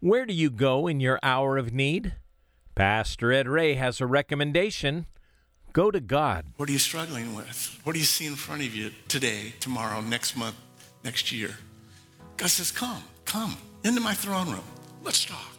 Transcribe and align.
Where 0.00 0.26
do 0.26 0.32
you 0.32 0.48
go 0.48 0.86
in 0.86 1.00
your 1.00 1.18
hour 1.24 1.58
of 1.58 1.74
need? 1.74 2.14
Pastor 2.76 3.32
Ed 3.32 3.48
Ray 3.48 3.74
has 3.74 4.00
a 4.00 4.06
recommendation. 4.06 5.06
Go 5.72 5.90
to 5.90 5.98
God. 5.98 6.46
What 6.56 6.68
are 6.68 6.72
you 6.72 6.78
struggling 6.78 7.34
with? 7.34 7.80
What 7.82 7.94
do 7.94 7.98
you 7.98 8.04
see 8.04 8.24
in 8.26 8.36
front 8.36 8.62
of 8.62 8.72
you 8.72 8.92
today, 9.08 9.54
tomorrow, 9.58 10.00
next 10.00 10.36
month, 10.36 10.54
next 11.02 11.32
year? 11.32 11.50
God 12.36 12.48
says, 12.48 12.70
Come, 12.70 13.02
come 13.24 13.56
into 13.82 14.00
my 14.00 14.14
throne 14.14 14.48
room. 14.48 14.62
Let's 15.02 15.24
talk. 15.24 15.56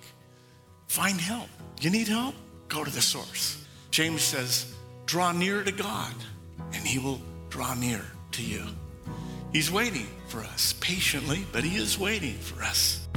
Find 0.87 1.19
help. 1.19 1.49
You 1.81 1.90
need 1.90 2.08
help? 2.08 2.33
Go 2.69 2.85
to 2.85 2.92
the 2.92 3.01
source. 3.01 3.65
James 3.92 4.21
says, 4.21 4.74
Draw 5.06 5.33
near 5.33 5.65
to 5.65 5.71
God, 5.74 6.13
and 6.71 6.87
he 6.87 6.97
will 6.97 7.19
draw 7.49 7.74
near 7.74 8.06
to 8.31 8.42
you. 8.42 8.63
He's 9.51 9.69
waiting 9.69 10.08
for 10.29 10.40
us 10.40 10.76
patiently, 10.79 11.46
but 11.51 11.65
he 11.65 11.76
is 11.76 11.99
waiting 11.99 12.35
for 12.35 12.63
us. 12.63 13.08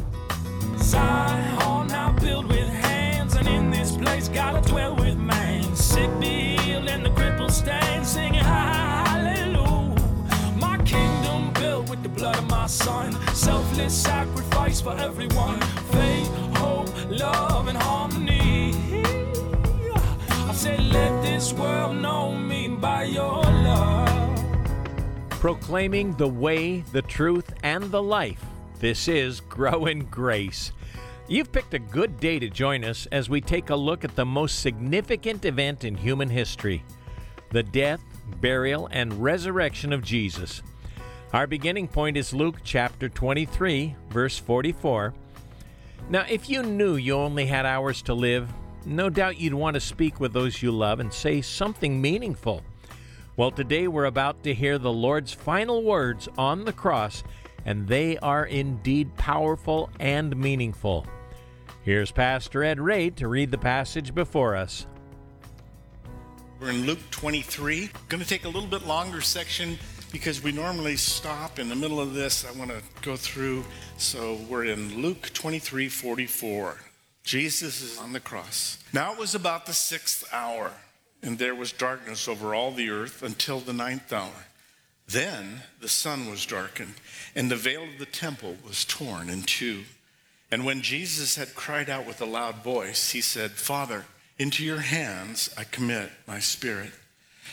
Zion 0.93 1.43
hall 1.56 1.84
now 1.84 2.12
built 2.12 2.46
with 2.48 2.68
hands, 2.68 3.34
and 3.34 3.48
in 3.48 3.70
this 3.70 3.96
place 3.96 4.28
gotta 4.28 4.60
dwell 4.69 4.95
with 4.95 5.16
man. 5.16 5.74
Sick 5.74 6.10
be 6.20 6.59
healed 6.59 6.87
and 6.87 7.02
the 7.02 7.09
crippled 7.12 7.50
stand, 7.50 8.06
singing 8.06 8.45
hallelujah. 8.45 9.97
My 10.59 10.77
kingdom 10.84 11.50
built 11.55 11.88
with 11.88 12.02
the 12.02 12.10
blood 12.10 12.36
of 12.36 12.47
my 12.50 12.66
son, 12.66 13.16
selfless 13.34 13.95
sacrifice 13.95 14.83
for 14.83 14.95
everyone. 14.98 15.62
Faith, 15.92 16.28
hope, 16.56 16.91
love, 17.09 17.69
and 17.69 17.78
harmony. 17.78 18.74
I 20.28 20.52
said, 20.52 20.78
let 20.78 21.22
this 21.22 21.55
world 21.55 21.97
know 21.97 22.34
me 22.34 22.69
by 22.69 23.05
your 23.05 23.41
love. 23.41 24.45
Proclaiming 25.30 26.12
the 26.19 26.28
way, 26.28 26.84
the 26.92 27.00
truth, 27.00 27.50
and 27.62 27.84
the 27.84 28.02
life. 28.02 28.45
This 28.78 29.09
is 29.09 29.41
Grow 29.41 29.86
in 29.86 30.05
Grace. 30.05 30.70
You've 31.32 31.50
picked 31.50 31.72
a 31.72 31.78
good 31.78 32.20
day 32.20 32.38
to 32.38 32.50
join 32.50 32.84
us 32.84 33.09
as 33.10 33.30
we 33.30 33.41
take 33.41 33.70
a 33.70 33.74
look 33.74 34.04
at 34.04 34.14
the 34.16 34.27
most 34.27 34.59
significant 34.59 35.47
event 35.47 35.83
in 35.83 35.94
human 35.94 36.28
history 36.28 36.84
the 37.48 37.62
death, 37.62 38.02
burial, 38.42 38.86
and 38.92 39.14
resurrection 39.14 39.94
of 39.94 40.05
Jesus. 40.05 40.61
Our 41.33 41.47
beginning 41.47 41.89
point 41.89 42.19
is 42.19 42.34
Luke 42.34 42.56
chapter 42.62 43.08
23, 43.08 43.97
verse 44.11 44.36
44. 44.36 45.14
Now, 46.11 46.27
if 46.28 46.50
you 46.50 46.62
knew 46.62 46.97
you 46.97 47.14
only 47.14 47.46
had 47.46 47.64
hours 47.64 48.02
to 48.02 48.12
live, 48.12 48.52
no 48.84 49.08
doubt 49.08 49.41
you'd 49.41 49.55
want 49.55 49.72
to 49.72 49.80
speak 49.80 50.20
with 50.20 50.34
those 50.34 50.61
you 50.61 50.70
love 50.70 51.00
and 51.00 51.11
say 51.11 51.41
something 51.41 51.98
meaningful. 51.98 52.62
Well, 53.39 53.52
today 53.52 53.89
we're 53.89 54.05
about 54.05 54.42
to 54.42 54.52
hear 54.52 54.77
the 54.77 54.92
Lord's 54.92 55.33
final 55.33 55.83
words 55.83 56.28
on 56.36 56.67
the 56.67 56.74
cross, 56.74 57.24
and 57.64 57.89
they 57.89 58.19
are 58.19 58.44
indeed 58.44 59.17
powerful 59.17 59.89
and 59.98 60.36
meaningful. 60.36 61.06
Here's 61.84 62.12
Pastor 62.12 62.62
Ed 62.62 62.78
Ray 62.78 63.11
to 63.11 63.27
read 63.27 63.50
the 63.50 63.58
passage 63.58 64.14
before 64.14 64.55
us. 64.55 64.86
We're 66.61 66.70
in 66.70 66.86
Luke 66.86 67.00
23. 67.11 67.91
Going 68.08 68.22
to 68.22 68.28
take 68.28 68.44
a 68.44 68.48
little 68.48 68.69
bit 68.69 68.86
longer 68.86 69.20
section 69.20 69.80
because 70.12 70.44
we 70.44 70.52
normally 70.52 70.97
stop 70.97 71.58
in 71.58 71.69
the 71.69 71.74
middle 71.74 72.00
of 72.00 72.14
this. 72.14 72.47
I 72.47 72.56
want 72.56 72.70
to 72.70 72.80
go 73.02 73.16
through. 73.16 73.64
So 73.97 74.39
we're 74.48 74.66
in 74.66 75.02
Luke 75.02 75.33
23 75.34 75.89
44. 75.89 76.77
Jesus 77.24 77.83
is 77.83 77.98
on 77.98 78.12
the 78.12 78.20
cross. 78.20 78.78
Now 78.92 79.12
it 79.12 79.19
was 79.19 79.34
about 79.34 79.67
the 79.67 79.72
sixth 79.72 80.24
hour, 80.33 80.70
and 81.20 81.36
there 81.36 81.56
was 81.56 81.72
darkness 81.72 82.28
over 82.28 82.55
all 82.55 82.70
the 82.70 82.91
earth 82.91 83.24
until 83.24 83.58
the 83.58 83.72
ninth 83.72 84.12
hour. 84.12 84.46
Then 85.08 85.62
the 85.80 85.89
sun 85.89 86.30
was 86.30 86.46
darkened, 86.46 86.94
and 87.34 87.50
the 87.50 87.56
veil 87.56 87.83
of 87.83 87.98
the 87.98 88.06
temple 88.06 88.56
was 88.64 88.84
torn 88.84 89.28
in 89.28 89.42
two. 89.42 89.83
And 90.53 90.67
when 90.67 90.83
Jesus 90.83 91.36
had 91.36 91.55
cried 91.55 91.89
out 91.89 92.06
with 92.06 92.20
a 92.20 92.27
loud 92.27 92.56
voice, 92.56 93.12
he 93.12 93.22
said, 93.22 93.53
Father, 93.53 94.05
into 94.39 94.62
your 94.62 94.81
hands 94.81 95.48
I 95.56 95.64
commit 95.64 96.11
my 96.27 96.41
spirit. 96.41 96.91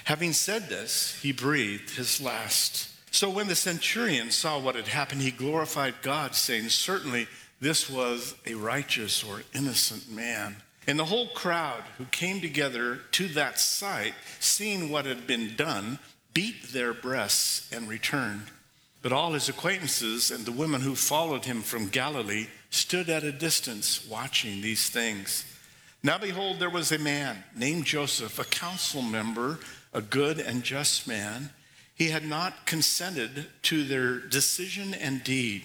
Having 0.03 0.33
said 0.33 0.67
this, 0.67 1.17
he 1.22 1.31
breathed 1.31 1.92
his 1.92 2.20
last. 2.20 2.89
So 3.11 3.30
when 3.30 3.48
the 3.48 3.55
centurion 3.55 4.32
saw 4.32 4.60
what 4.60 4.76
had 4.76 4.89
happened, 4.89 5.21
he 5.21 5.32
glorified 5.32 6.02
God, 6.02 6.36
saying, 6.36 6.70
Certainly 6.70 7.27
this 7.61 7.89
was 7.89 8.36
a 8.45 8.55
righteous 8.55 9.23
or 9.23 9.43
innocent 9.55 10.11
man. 10.11 10.58
And 10.86 10.99
the 10.99 11.05
whole 11.05 11.30
crowd 11.30 11.83
who 11.98 12.05
came 12.05 12.42
together 12.42 12.99
to 13.14 13.30
that 13.30 13.60
sight, 13.60 14.14
seeing 14.42 14.89
what 14.89 15.05
had 15.05 15.26
been 15.26 15.55
done, 15.55 15.99
beat 16.33 16.73
their 16.73 16.93
breasts 16.93 17.71
and 17.71 17.87
returned. 17.87 18.48
But 19.02 19.14
all 19.14 19.31
his 19.31 19.48
acquaintances 19.48 20.31
and 20.31 20.45
the 20.45 20.52
women 20.52 20.81
who 20.81 20.95
followed 20.95 21.45
him 21.45 21.61
from 21.61 21.87
Galilee 21.87 22.48
stood 22.69 23.09
at 23.09 23.23
a 23.23 23.31
distance 23.31 24.07
watching 24.07 24.61
these 24.61 24.89
things. 24.89 25.45
Now 26.03 26.17
behold, 26.17 26.59
there 26.59 26.69
was 26.69 26.91
a 26.91 26.99
man 26.99 27.43
named 27.55 27.85
Joseph, 27.85 28.39
a 28.39 28.45
council 28.45 29.02
member, 29.02 29.59
a 29.93 30.02
good 30.02 30.39
and 30.39 30.63
just 30.63 31.07
man. 31.07 31.49
He 31.93 32.09
had 32.09 32.25
not 32.25 32.65
consented 32.65 33.47
to 33.63 33.83
their 33.83 34.19
decision 34.19 34.93
and 34.93 35.23
deed. 35.23 35.63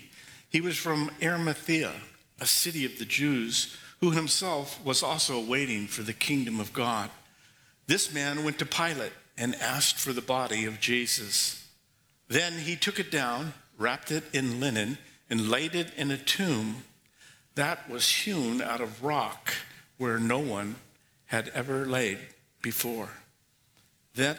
He 0.50 0.60
was 0.60 0.76
from 0.76 1.10
Arimathea, 1.22 1.92
a 2.40 2.46
city 2.46 2.84
of 2.84 2.98
the 2.98 3.04
Jews, 3.04 3.76
who 4.00 4.10
himself 4.10 4.84
was 4.84 5.02
also 5.02 5.40
waiting 5.40 5.86
for 5.86 6.02
the 6.02 6.12
kingdom 6.12 6.58
of 6.58 6.72
God. 6.72 7.10
This 7.86 8.12
man 8.12 8.44
went 8.44 8.58
to 8.58 8.66
Pilate 8.66 9.12
and 9.36 9.54
asked 9.56 9.98
for 9.98 10.12
the 10.12 10.22
body 10.22 10.64
of 10.64 10.80
Jesus. 10.80 11.66
Then 12.28 12.54
he 12.54 12.76
took 12.76 12.98
it 12.98 13.10
down, 13.10 13.54
wrapped 13.78 14.10
it 14.10 14.24
in 14.32 14.58
linen, 14.58 14.98
and 15.30 15.50
laid 15.50 15.74
it 15.74 15.92
in 15.96 16.10
a 16.10 16.16
tomb 16.16 16.82
that 17.54 17.88
was 17.88 18.08
hewn 18.08 18.60
out 18.60 18.80
of 18.80 19.04
rock 19.04 19.54
where 19.96 20.18
no 20.18 20.38
one 20.38 20.76
had 21.26 21.48
ever 21.54 21.86
laid 21.86 22.18
before. 22.62 23.08
That 24.14 24.38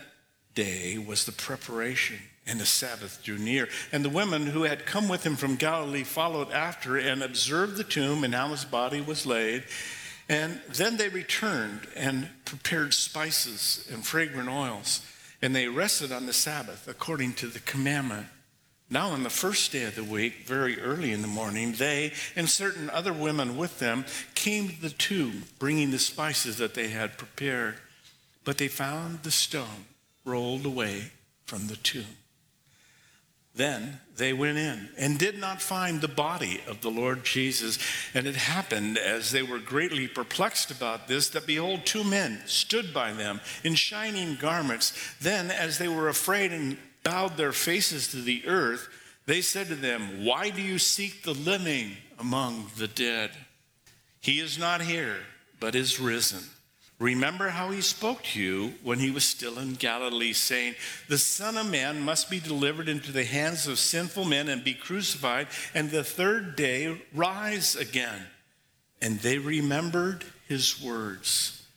day 0.53 0.97
was 0.97 1.25
the 1.25 1.31
preparation, 1.31 2.17
and 2.45 2.59
the 2.59 2.65
Sabbath 2.65 3.21
drew 3.23 3.37
near. 3.37 3.67
And 3.91 4.03
the 4.03 4.09
women 4.09 4.47
who 4.47 4.63
had 4.63 4.85
come 4.85 5.07
with 5.07 5.25
him 5.25 5.35
from 5.35 5.55
Galilee 5.55 6.03
followed 6.03 6.51
after 6.51 6.97
and 6.97 7.21
observed 7.21 7.77
the 7.77 7.83
tomb 7.83 8.23
and 8.23 8.33
how 8.33 8.49
his 8.49 8.65
body 8.65 9.01
was 9.01 9.25
laid. 9.25 9.63
And 10.27 10.61
then 10.69 10.97
they 10.97 11.09
returned 11.09 11.87
and 11.95 12.29
prepared 12.45 12.93
spices 12.93 13.87
and 13.91 14.05
fragrant 14.05 14.49
oils. 14.49 15.01
And 15.41 15.55
they 15.55 15.67
rested 15.67 16.11
on 16.11 16.25
the 16.25 16.33
Sabbath 16.33 16.87
according 16.87 17.33
to 17.33 17.47
the 17.47 17.59
commandment. 17.59 18.27
Now, 18.89 19.09
on 19.09 19.23
the 19.23 19.31
first 19.31 19.71
day 19.71 19.83
of 19.83 19.95
the 19.95 20.03
week, 20.03 20.45
very 20.45 20.79
early 20.79 21.11
in 21.11 21.21
the 21.21 21.27
morning, 21.27 21.73
they 21.73 22.13
and 22.35 22.47
certain 22.47 22.89
other 22.89 23.13
women 23.13 23.57
with 23.57 23.79
them 23.79 24.05
came 24.35 24.69
to 24.69 24.81
the 24.81 24.91
tomb, 24.91 25.45
bringing 25.57 25.89
the 25.89 25.99
spices 25.99 26.57
that 26.57 26.75
they 26.75 26.89
had 26.89 27.17
prepared. 27.17 27.75
But 28.43 28.59
they 28.59 28.67
found 28.67 29.23
the 29.23 29.31
stone 29.31 29.85
rolled 30.23 30.65
away 30.65 31.11
from 31.45 31.67
the 31.67 31.77
tomb. 31.77 32.17
Then 33.55 34.01
they 34.17 34.33
went 34.33 34.57
in 34.57 34.89
and 34.97 35.17
did 35.17 35.39
not 35.39 35.61
find 35.61 36.01
the 36.01 36.09
body 36.09 36.61
of 36.67 36.81
the 36.81 36.91
Lord 36.91 37.23
Jesus. 37.23 37.79
And 38.13 38.27
it 38.27 38.35
happened, 38.35 38.97
as 38.97 39.31
they 39.31 39.43
were 39.43 39.59
greatly 39.59 40.07
perplexed 40.07 40.69
about 40.69 41.07
this, 41.07 41.29
that 41.29 41.47
behold, 41.47 41.85
two 41.85 42.03
men 42.03 42.41
stood 42.45 42.93
by 42.93 43.13
them 43.13 43.39
in 43.63 43.75
shining 43.75 44.35
garments. 44.35 44.93
Then, 45.21 45.49
as 45.51 45.77
they 45.77 45.87
were 45.87 46.09
afraid 46.09 46.51
and 46.51 46.77
bowed 47.05 47.37
their 47.37 47.53
faces 47.53 48.09
to 48.09 48.17
the 48.17 48.45
earth, 48.45 48.89
they 49.25 49.39
said 49.39 49.67
to 49.67 49.75
them, 49.75 50.25
Why 50.25 50.49
do 50.49 50.61
you 50.61 50.77
seek 50.77 51.23
the 51.23 51.33
living 51.33 51.91
among 52.19 52.71
the 52.77 52.89
dead? 52.89 53.31
He 54.19 54.39
is 54.39 54.59
not 54.59 54.81
here, 54.81 55.19
but 55.61 55.75
is 55.75 55.99
risen. 55.99 56.43
Remember 56.97 57.49
how 57.49 57.71
he 57.71 57.81
spoke 57.81 58.23
to 58.23 58.41
you 58.41 58.73
when 58.81 58.99
he 58.99 59.11
was 59.11 59.25
still 59.25 59.59
in 59.59 59.73
Galilee, 59.73 60.33
saying, 60.33 60.75
The 61.07 61.17
Son 61.17 61.57
of 61.57 61.69
Man 61.69 62.01
must 62.01 62.29
be 62.29 62.39
delivered 62.39 62.89
into 62.89 63.11
the 63.11 63.25
hands 63.25 63.67
of 63.67 63.79
sinful 63.79 64.25
men 64.25 64.49
and 64.49 64.63
be 64.63 64.73
crucified, 64.73 65.47
and 65.73 65.91
the 65.91 66.03
third 66.03 66.55
day 66.55 67.01
rise 67.13 67.75
again. 67.75 68.27
And 69.01 69.19
they 69.19 69.37
remembered 69.37 70.23
his 70.47 70.81
words. 70.81 71.67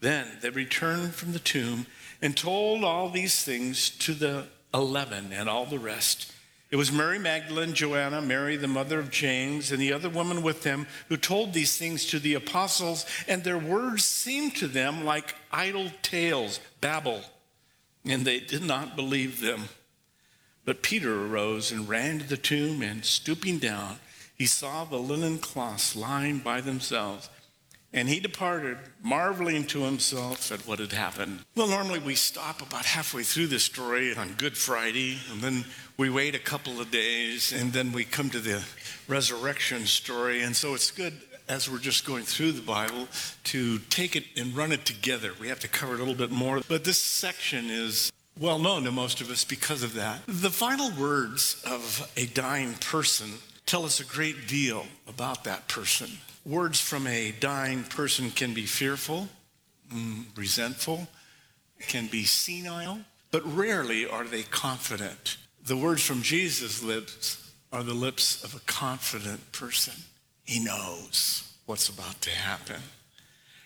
Then 0.00 0.26
they 0.42 0.50
returned 0.50 1.14
from 1.14 1.32
the 1.32 1.38
tomb 1.38 1.86
and 2.20 2.36
told 2.36 2.82
all 2.82 3.08
these 3.08 3.44
things 3.44 3.88
to 3.90 4.14
the 4.14 4.46
eleven 4.76 5.32
and 5.32 5.48
all 5.48 5.66
the 5.66 5.78
rest. 5.78 6.32
It 6.70 6.76
was 6.76 6.92
Mary 6.92 7.18
Magdalene, 7.18 7.74
Joanna, 7.74 8.20
Mary, 8.20 8.56
the 8.56 8.68
mother 8.68 8.98
of 8.98 9.10
James, 9.10 9.70
and 9.70 9.80
the 9.80 9.92
other 9.92 10.08
women 10.08 10.42
with 10.42 10.62
them 10.62 10.86
who 11.08 11.16
told 11.16 11.52
these 11.52 11.76
things 11.76 12.04
to 12.06 12.18
the 12.18 12.34
apostles, 12.34 13.06
and 13.28 13.42
their 13.42 13.58
words 13.58 14.04
seemed 14.04 14.56
to 14.56 14.66
them 14.66 15.04
like 15.04 15.34
idle 15.52 15.90
tales, 16.02 16.60
babble, 16.80 17.22
and 18.04 18.24
they 18.24 18.40
did 18.40 18.62
not 18.62 18.96
believe 18.96 19.40
them. 19.40 19.68
But 20.64 20.82
Peter 20.82 21.26
arose 21.26 21.70
and 21.70 21.88
ran 21.88 22.18
to 22.18 22.26
the 22.26 22.36
tomb, 22.36 22.82
and 22.82 23.04
stooping 23.04 23.58
down, 23.58 24.00
he 24.36 24.46
saw 24.46 24.84
the 24.84 24.98
linen 24.98 25.38
cloths 25.38 25.94
lying 25.96 26.40
by 26.40 26.60
themselves, 26.60 27.30
And 27.96 28.10
he 28.10 28.20
departed, 28.20 28.76
marveling 29.02 29.64
to 29.68 29.84
himself 29.84 30.52
at 30.52 30.66
what 30.66 30.80
had 30.80 30.92
happened. 30.92 31.40
Well, 31.54 31.66
normally 31.66 31.98
we 31.98 32.14
stop 32.14 32.60
about 32.60 32.84
halfway 32.84 33.22
through 33.22 33.46
this 33.46 33.64
story 33.64 34.14
on 34.14 34.34
Good 34.34 34.54
Friday, 34.54 35.16
and 35.32 35.40
then 35.40 35.64
we 35.96 36.10
wait 36.10 36.34
a 36.34 36.38
couple 36.38 36.78
of 36.78 36.90
days, 36.90 37.54
and 37.54 37.72
then 37.72 37.92
we 37.92 38.04
come 38.04 38.28
to 38.30 38.38
the 38.38 38.62
resurrection 39.08 39.86
story. 39.86 40.42
And 40.42 40.54
so 40.54 40.74
it's 40.74 40.90
good 40.90 41.14
as 41.48 41.70
we're 41.70 41.78
just 41.78 42.04
going 42.04 42.24
through 42.24 42.52
the 42.52 42.60
Bible 42.60 43.08
to 43.44 43.78
take 43.88 44.14
it 44.14 44.24
and 44.36 44.54
run 44.54 44.72
it 44.72 44.84
together. 44.84 45.32
We 45.40 45.48
have 45.48 45.60
to 45.60 45.68
cover 45.68 45.94
a 45.94 45.98
little 45.98 46.14
bit 46.14 46.30
more. 46.30 46.60
But 46.68 46.84
this 46.84 46.98
section 46.98 47.70
is 47.70 48.12
well 48.38 48.58
known 48.58 48.84
to 48.84 48.92
most 48.92 49.22
of 49.22 49.30
us 49.30 49.42
because 49.42 49.82
of 49.82 49.94
that. 49.94 50.20
The 50.26 50.50
final 50.50 50.90
words 51.00 51.62
of 51.64 52.12
a 52.14 52.26
dying 52.26 52.74
person 52.74 53.30
tell 53.64 53.86
us 53.86 54.00
a 54.00 54.04
great 54.04 54.46
deal 54.46 54.84
about 55.08 55.44
that 55.44 55.66
person. 55.66 56.10
Words 56.46 56.80
from 56.80 57.08
a 57.08 57.32
dying 57.32 57.82
person 57.82 58.30
can 58.30 58.54
be 58.54 58.66
fearful, 58.66 59.28
mm, 59.92 60.26
resentful, 60.36 61.08
can 61.88 62.06
be 62.06 62.22
senile, 62.22 63.00
but 63.32 63.42
rarely 63.56 64.06
are 64.06 64.22
they 64.22 64.44
confident. 64.44 65.38
The 65.64 65.76
words 65.76 66.04
from 66.06 66.22
Jesus' 66.22 66.84
lips 66.84 67.50
are 67.72 67.82
the 67.82 67.94
lips 67.94 68.44
of 68.44 68.54
a 68.54 68.60
confident 68.60 69.50
person. 69.50 69.94
He 70.44 70.62
knows 70.62 71.52
what's 71.66 71.88
about 71.88 72.20
to 72.22 72.30
happen. 72.30 72.80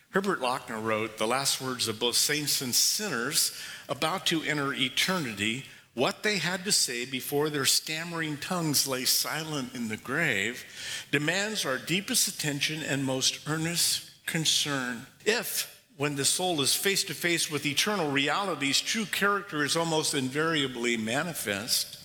Herbert 0.08 0.40
Lockyer 0.40 0.80
wrote 0.80 1.18
the 1.18 1.26
last 1.26 1.60
words 1.60 1.86
of 1.86 2.00
both 2.00 2.16
saints 2.16 2.62
and 2.62 2.74
sinners 2.74 3.52
about 3.90 4.24
to 4.26 4.42
enter 4.42 4.72
eternity 4.72 5.66
what 5.94 6.22
they 6.22 6.38
had 6.38 6.64
to 6.64 6.72
say 6.72 7.04
before 7.04 7.50
their 7.50 7.64
stammering 7.64 8.36
tongues 8.36 8.86
lay 8.86 9.04
silent 9.04 9.74
in 9.74 9.88
the 9.88 9.96
grave 9.96 10.64
demands 11.10 11.66
our 11.66 11.78
deepest 11.78 12.28
attention 12.28 12.82
and 12.82 13.04
most 13.04 13.40
earnest 13.48 14.10
concern. 14.26 15.06
If, 15.24 15.82
when 15.96 16.14
the 16.14 16.24
soul 16.24 16.60
is 16.60 16.74
face 16.74 17.02
to 17.04 17.14
face 17.14 17.50
with 17.50 17.66
eternal 17.66 18.10
realities, 18.10 18.80
true 18.80 19.04
character 19.04 19.64
is 19.64 19.76
almost 19.76 20.14
invariably 20.14 20.96
manifest, 20.96 21.98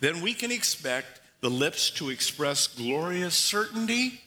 then 0.00 0.20
we 0.20 0.34
can 0.34 0.52
expect 0.52 1.20
the 1.40 1.50
lips 1.50 1.90
to 1.90 2.10
express 2.10 2.66
glorious 2.66 3.34
certainty 3.34 4.20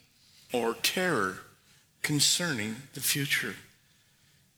or 0.51 0.73
terror 0.73 1.37
concerning 2.01 2.75
the 2.95 2.99
future. 2.99 3.55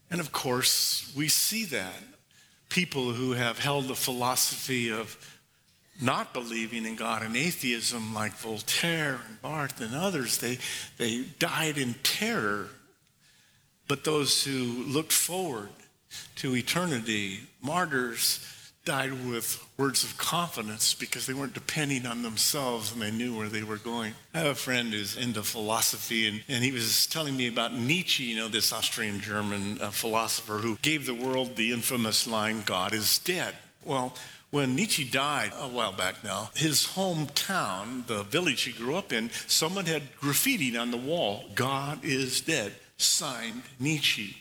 And 0.09 0.21
of 0.21 0.31
course, 0.31 1.11
we 1.15 1.27
see 1.27 1.65
that 1.65 2.01
people 2.69 3.11
who 3.13 3.33
have 3.33 3.59
held 3.59 3.87
the 3.87 3.95
philosophy 3.95 4.91
of 4.91 5.17
not 6.01 6.33
believing 6.33 6.85
in 6.85 6.95
God 6.95 7.21
and 7.21 7.37
atheism, 7.37 8.13
like 8.13 8.33
Voltaire 8.33 9.19
and 9.27 9.41
Barth 9.41 9.79
and 9.79 9.95
others, 9.95 10.39
they, 10.39 10.57
they 10.97 11.23
died 11.39 11.77
in 11.77 11.93
terror. 12.03 12.67
But 13.87 14.03
those 14.03 14.43
who 14.43 14.83
looked 14.87 15.13
forward 15.13 15.69
to 16.37 16.55
eternity, 16.55 17.41
martyrs, 17.61 18.45
died 18.85 19.11
with 19.27 19.65
words 19.77 20.03
of 20.03 20.15
confidence 20.17 20.93
because 20.93 21.25
they 21.25 21.33
weren't 21.33 21.53
depending 21.53 22.05
on 22.05 22.21
themselves 22.21 22.93
and 22.93 23.01
they 23.01 23.11
knew 23.11 23.35
where 23.35 23.49
they 23.49 23.63
were 23.63 23.77
going. 23.77 24.13
I 24.33 24.39
have 24.39 24.47
a 24.47 24.55
friend 24.55 24.93
who's 24.93 25.17
into 25.17 25.41
philosophy, 25.41 26.27
and, 26.27 26.43
and 26.47 26.63
he 26.63 26.71
was 26.71 27.07
telling 27.07 27.35
me 27.35 27.47
about 27.47 27.73
Nietzsche, 27.73 28.23
you 28.23 28.37
know, 28.37 28.47
this 28.47 28.71
Austrian 28.71 29.19
German 29.19 29.81
uh, 29.81 29.89
philosopher 29.89 30.59
who 30.59 30.77
gave 30.83 31.05
the 31.05 31.15
world 31.15 31.55
the 31.55 31.73
infamous 31.73 32.27
line, 32.27 32.61
God 32.65 32.93
is 32.93 33.17
dead. 33.19 33.55
Well, 33.83 34.15
when 34.51 34.75
Nietzsche 34.75 35.03
died 35.03 35.51
a 35.59 35.67
while 35.67 35.91
back 35.91 36.23
now, 36.23 36.51
his 36.55 36.85
hometown, 36.95 38.05
the 38.07 38.23
village 38.23 38.61
he 38.61 38.71
grew 38.71 38.95
up 38.95 39.11
in, 39.11 39.29
someone 39.47 39.85
had 39.85 40.03
graffitied 40.21 40.79
on 40.79 40.91
the 40.91 40.97
wall, 40.97 41.45
God 41.55 42.05
is 42.05 42.39
dead, 42.39 42.73
signed 42.97 43.63
Nietzsche. 43.79 44.37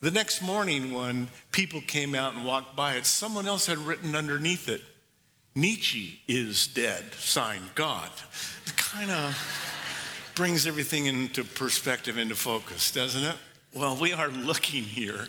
The 0.00 0.10
next 0.12 0.42
morning, 0.42 0.92
when 0.92 1.26
people 1.50 1.80
came 1.80 2.14
out 2.14 2.34
and 2.34 2.44
walked 2.44 2.76
by 2.76 2.94
it, 2.94 3.04
someone 3.04 3.48
else 3.48 3.66
had 3.66 3.78
written 3.78 4.14
underneath 4.14 4.68
it, 4.68 4.80
Nietzsche 5.56 6.20
is 6.28 6.68
dead, 6.68 7.14
signed 7.14 7.74
God. 7.74 8.08
It 8.64 8.76
kind 8.76 9.10
of 9.10 10.32
brings 10.36 10.68
everything 10.68 11.06
into 11.06 11.42
perspective, 11.42 12.16
into 12.16 12.36
focus, 12.36 12.92
doesn't 12.92 13.24
it? 13.24 13.34
Well, 13.74 13.96
we 13.96 14.12
are 14.12 14.28
looking 14.28 14.84
here 14.84 15.26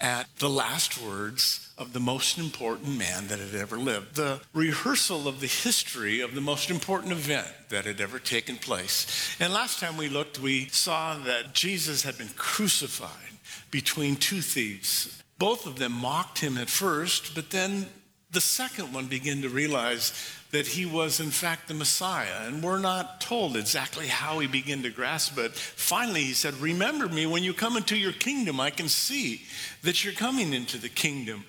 at 0.00 0.26
the 0.40 0.50
last 0.50 1.00
words 1.00 1.70
of 1.78 1.92
the 1.92 2.00
most 2.00 2.38
important 2.38 2.98
man 2.98 3.28
that 3.28 3.38
had 3.38 3.54
ever 3.54 3.78
lived, 3.78 4.16
the 4.16 4.40
rehearsal 4.52 5.28
of 5.28 5.38
the 5.38 5.46
history 5.46 6.20
of 6.20 6.34
the 6.34 6.40
most 6.40 6.70
important 6.70 7.12
event 7.12 7.46
that 7.68 7.84
had 7.84 8.00
ever 8.00 8.18
taken 8.18 8.56
place. 8.56 9.36
And 9.38 9.52
last 9.52 9.78
time 9.78 9.96
we 9.96 10.08
looked, 10.08 10.40
we 10.40 10.66
saw 10.70 11.16
that 11.18 11.54
Jesus 11.54 12.02
had 12.02 12.18
been 12.18 12.30
crucified 12.36 13.27
between 13.70 14.16
two 14.16 14.40
thieves. 14.40 15.22
Both 15.38 15.66
of 15.66 15.78
them 15.78 15.92
mocked 15.92 16.38
him 16.38 16.58
at 16.58 16.68
first, 16.68 17.34
but 17.34 17.50
then 17.50 17.86
the 18.30 18.40
second 18.40 18.92
one 18.92 19.06
began 19.06 19.42
to 19.42 19.48
realize 19.48 20.12
that 20.50 20.66
he 20.66 20.86
was, 20.86 21.20
in 21.20 21.30
fact, 21.30 21.68
the 21.68 21.74
Messiah. 21.74 22.46
And 22.46 22.62
we're 22.62 22.78
not 22.78 23.20
told 23.20 23.56
exactly 23.56 24.06
how 24.06 24.38
he 24.38 24.46
began 24.46 24.82
to 24.82 24.90
grasp 24.90 25.38
it. 25.38 25.52
Finally, 25.52 26.24
he 26.24 26.32
said, 26.32 26.54
Remember 26.54 27.08
me 27.08 27.26
when 27.26 27.44
you 27.44 27.52
come 27.52 27.76
into 27.76 27.96
your 27.96 28.12
kingdom. 28.12 28.60
I 28.60 28.70
can 28.70 28.88
see 28.88 29.42
that 29.82 30.04
you're 30.04 30.14
coming 30.14 30.52
into 30.52 30.78
the 30.78 30.88
kingdom. 30.88 31.44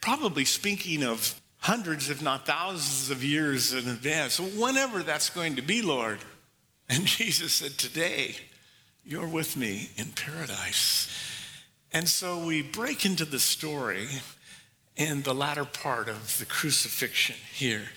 Probably 0.00 0.44
speaking 0.44 1.04
of 1.04 1.40
hundreds, 1.58 2.10
if 2.10 2.22
not 2.22 2.46
thousands 2.46 3.10
of 3.10 3.22
years 3.22 3.72
in 3.72 3.88
advance. 3.88 4.40
Whenever 4.40 5.02
that's 5.02 5.30
going 5.30 5.56
to 5.56 5.62
be, 5.62 5.82
Lord. 5.82 6.18
And 6.88 7.06
Jesus 7.06 7.52
said, 7.52 7.78
Today, 7.78 8.36
you're 9.04 9.28
with 9.28 9.56
me 9.56 9.90
in 9.96 10.06
paradise. 10.06 11.31
And 11.92 12.08
so 12.08 12.44
we 12.44 12.62
break 12.62 13.04
into 13.04 13.24
the 13.24 13.38
story 13.38 14.08
in 14.96 15.22
the 15.22 15.34
latter 15.34 15.64
part 15.64 16.08
of 16.08 16.38
the 16.38 16.46
crucifixion 16.46 17.36
here. 17.52 17.88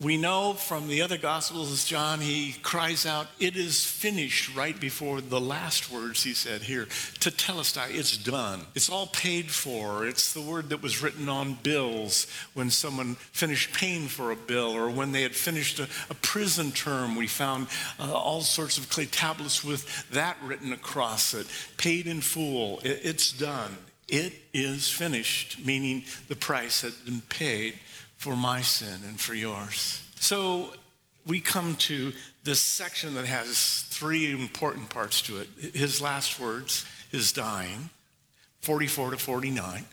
We 0.00 0.16
know 0.16 0.52
from 0.52 0.86
the 0.86 1.02
other 1.02 1.18
Gospels, 1.18 1.84
John, 1.84 2.20
he 2.20 2.52
cries 2.62 3.04
out, 3.04 3.26
It 3.40 3.56
is 3.56 3.84
finished 3.84 4.54
right 4.54 4.78
before 4.78 5.20
the 5.20 5.40
last 5.40 5.90
words 5.90 6.22
he 6.22 6.34
said 6.34 6.62
here. 6.62 6.86
To 7.18 7.32
tell 7.32 7.56
Tetelestai, 7.56 7.96
it's 7.96 8.16
done. 8.16 8.60
It's 8.76 8.88
all 8.88 9.08
paid 9.08 9.50
for. 9.50 10.06
It's 10.06 10.32
the 10.32 10.40
word 10.40 10.68
that 10.68 10.84
was 10.84 11.02
written 11.02 11.28
on 11.28 11.58
bills 11.64 12.28
when 12.54 12.70
someone 12.70 13.16
finished 13.32 13.74
paying 13.74 14.06
for 14.06 14.30
a 14.30 14.36
bill 14.36 14.70
or 14.70 14.88
when 14.88 15.10
they 15.10 15.22
had 15.22 15.34
finished 15.34 15.80
a, 15.80 15.88
a 16.10 16.14
prison 16.14 16.70
term. 16.70 17.16
We 17.16 17.26
found 17.26 17.66
uh, 17.98 18.12
all 18.12 18.42
sorts 18.42 18.78
of 18.78 18.88
clay 18.90 19.06
tablets 19.06 19.64
with 19.64 20.08
that 20.10 20.36
written 20.44 20.72
across 20.72 21.34
it. 21.34 21.48
Paid 21.76 22.06
in 22.06 22.20
full. 22.20 22.78
It, 22.84 23.00
it's 23.02 23.32
done. 23.32 23.76
It 24.06 24.32
is 24.54 24.88
finished, 24.88 25.66
meaning 25.66 26.04
the 26.28 26.36
price 26.36 26.82
had 26.82 26.94
been 27.04 27.20
paid 27.22 27.74
for 28.18 28.36
my 28.36 28.60
sin 28.60 29.00
and 29.06 29.18
for 29.18 29.34
yours. 29.34 30.02
So 30.16 30.74
we 31.26 31.40
come 31.40 31.76
to 31.76 32.12
this 32.44 32.60
section 32.60 33.14
that 33.14 33.26
has 33.26 33.86
three 33.88 34.32
important 34.32 34.90
parts 34.90 35.22
to 35.22 35.38
it 35.38 35.48
his 35.74 36.02
last 36.02 36.38
words, 36.38 36.84
his 37.10 37.32
dying, 37.32 37.90
44 38.60 39.12
to 39.12 39.16
49, 39.16 39.84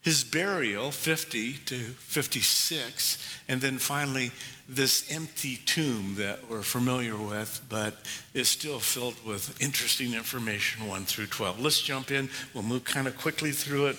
his 0.00 0.24
burial, 0.24 0.90
50 0.90 1.52
to 1.66 1.78
56, 1.78 3.38
and 3.48 3.60
then 3.60 3.78
finally 3.78 4.32
this 4.68 5.12
empty 5.12 5.56
tomb 5.64 6.16
that 6.16 6.48
we're 6.48 6.62
familiar 6.62 7.16
with, 7.16 7.60
but 7.68 7.94
is 8.34 8.48
still 8.48 8.80
filled 8.80 9.24
with 9.24 9.60
interesting 9.62 10.14
information 10.14 10.88
1 10.88 11.04
through 11.04 11.26
12. 11.26 11.60
Let's 11.60 11.80
jump 11.80 12.10
in. 12.10 12.28
We'll 12.54 12.64
move 12.64 12.84
kind 12.84 13.06
of 13.06 13.16
quickly 13.16 13.52
through 13.52 13.86
it, 13.86 13.96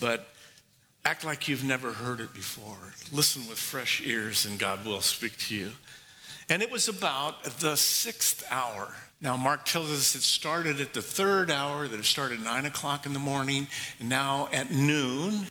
but 0.00 0.28
Act 1.06 1.24
like 1.24 1.46
you've 1.46 1.62
never 1.62 1.92
heard 1.92 2.18
it 2.18 2.34
before. 2.34 2.92
Listen 3.12 3.46
with 3.48 3.58
fresh 3.58 4.02
ears, 4.04 4.44
and 4.44 4.58
God 4.58 4.84
will 4.84 5.00
speak 5.00 5.38
to 5.38 5.54
you. 5.54 5.70
And 6.48 6.62
it 6.62 6.70
was 6.72 6.88
about 6.88 7.44
the 7.44 7.76
sixth 7.76 8.44
hour. 8.50 8.92
Now, 9.20 9.36
Mark 9.36 9.66
tells 9.66 9.92
us 9.92 10.16
it 10.16 10.22
started 10.22 10.80
at 10.80 10.94
the 10.94 11.02
third 11.02 11.48
hour, 11.48 11.86
that 11.86 12.00
it 12.00 12.04
started 12.04 12.40
at 12.40 12.44
nine 12.44 12.66
o'clock 12.66 13.06
in 13.06 13.12
the 13.12 13.20
morning, 13.20 13.68
and 14.00 14.08
now 14.08 14.48
at 14.52 14.72
noon, 14.72 15.46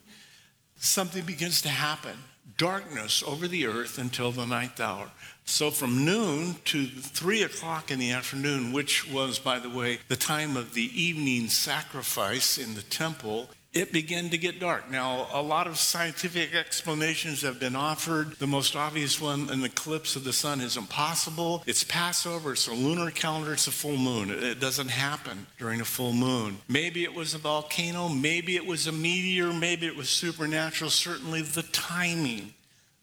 something 0.76 1.24
begins 1.24 1.62
to 1.62 1.70
happen 1.70 2.18
darkness 2.58 3.24
over 3.26 3.48
the 3.48 3.66
earth 3.66 3.98
until 3.98 4.32
the 4.32 4.46
ninth 4.46 4.82
hour. 4.82 5.10
So 5.46 5.72
from 5.72 6.04
noon 6.04 6.56
to 6.66 6.86
three 6.86 7.44
o'clock 7.44 7.92
in 7.92 8.00
the 8.00 8.12
afternoon, 8.12 8.74
which 8.74 9.10
was, 9.10 9.40
by 9.40 9.60
the 9.60 9.70
way, 9.70 10.00
the 10.10 10.16
time 10.18 10.58
of 10.58 10.74
the 10.74 10.90
evening 11.02 11.48
sacrifice 11.48 12.58
in 12.58 12.76
the 12.76 12.82
temple, 12.82 13.50
it 13.76 13.92
began 13.92 14.30
to 14.30 14.38
get 14.38 14.62
dark. 14.62 14.90
Now, 14.90 15.28
a 15.34 15.42
lot 15.42 15.68
of 15.68 15.78
scientific 15.78 16.56
explanations 16.56 17.42
have 17.42 17.60
been 17.60 17.76
offered. 17.76 18.32
The 18.40 18.48
most 18.48 18.74
obvious 18.74 19.20
one, 19.20 19.50
an 19.50 19.66
eclipse 19.66 20.16
of 20.16 20.24
the 20.24 20.32
sun 20.32 20.62
is 20.62 20.78
impossible. 20.78 21.62
It's 21.68 21.84
Passover, 21.84 22.54
it's 22.54 22.70
a 22.70 22.74
lunar 22.74 23.12
calendar, 23.12 23.52
it's 23.52 23.68
a 23.68 23.72
full 23.72 23.98
moon. 23.98 24.32
It 24.32 24.62
doesn't 24.62 24.88
happen 24.88 25.46
during 25.60 25.82
a 25.82 25.86
full 25.86 26.14
moon. 26.14 26.60
Maybe 26.70 27.04
it 27.04 27.14
was 27.14 27.34
a 27.34 27.38
volcano, 27.38 28.08
maybe 28.08 28.56
it 28.56 28.66
was 28.66 28.88
a 28.88 28.94
meteor, 28.94 29.52
maybe 29.52 29.86
it 29.86 29.98
was 29.98 30.10
supernatural. 30.10 30.90
Certainly 30.90 31.42
the 31.42 31.64
timing 31.64 32.54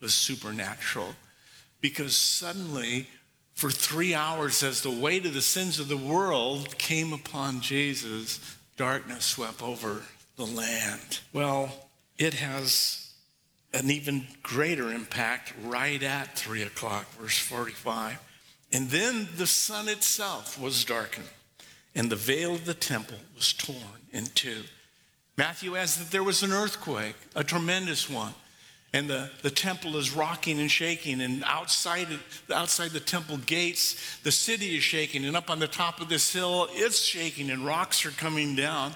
was 0.01 0.15
supernatural 0.15 1.15
because 1.83 2.17
suddenly 2.17 3.09
for 3.53 3.71
three 3.71 4.15
hours 4.15 4.63
as 4.63 4.81
the 4.81 4.91
weight 4.91 5.27
of 5.27 5.35
the 5.35 5.43
sins 5.43 5.79
of 5.79 5.89
the 5.89 5.99
world 5.99 6.79
came 6.79 7.13
upon 7.13 7.61
Jesus, 7.61 8.57
darkness 8.79 9.27
swept 9.27 9.63
over 9.63 10.01
the 10.37 10.47
land. 10.47 11.21
Well, 11.33 11.73
it 12.19 12.35
has 12.35 13.13
an 13.75 13.91
even 13.91 14.27
greater 14.43 14.93
impact 14.93 15.53
right 15.65 16.03
at 16.03 16.37
three 16.37 16.63
o'clock, 16.63 17.11
verse 17.15 17.39
45. 17.39 18.19
And 18.73 18.89
then 18.91 19.29
the 19.37 19.47
sun 19.47 19.89
itself 19.89 20.61
was 20.61 20.85
darkened, 20.85 21.29
and 21.95 22.11
the 22.11 22.17
veil 22.17 22.55
of 22.55 22.65
the 22.65 22.75
temple 22.75 23.19
was 23.35 23.53
torn 23.53 23.77
in 24.13 24.27
two. 24.27 24.63
Matthew 25.37 25.77
adds 25.77 25.97
that 25.99 26.11
there 26.11 26.23
was 26.23 26.43
an 26.43 26.53
earthquake, 26.53 27.17
a 27.35 27.45
tremendous 27.45 28.09
one 28.09 28.35
and 28.95 29.09
the, 29.09 29.31
the 29.43 29.51
temple 29.51 29.97
is 29.97 30.15
rocking 30.15 30.61
and 30.61 30.71
shaking 30.71 31.21
and 31.21 31.43
outside 31.47 32.09
outside 32.53 32.91
the 32.91 33.01
temple 33.01 33.39
gates 33.39 34.19
the 34.23 34.33
city 34.33 34.77
is 34.77 34.83
shaking 34.83 35.25
and 35.25 35.37
up 35.37 35.51
on 35.51 35.59
the 35.59 35.69
top 35.69 36.01
of 36.01 36.09
this 36.09 36.33
hill 36.33 36.69
it's 36.73 37.01
shaking 37.01 37.51
and 37.51 37.65
rocks 37.65 38.05
are 38.05 38.11
coming 38.11 38.55
down 38.55 38.93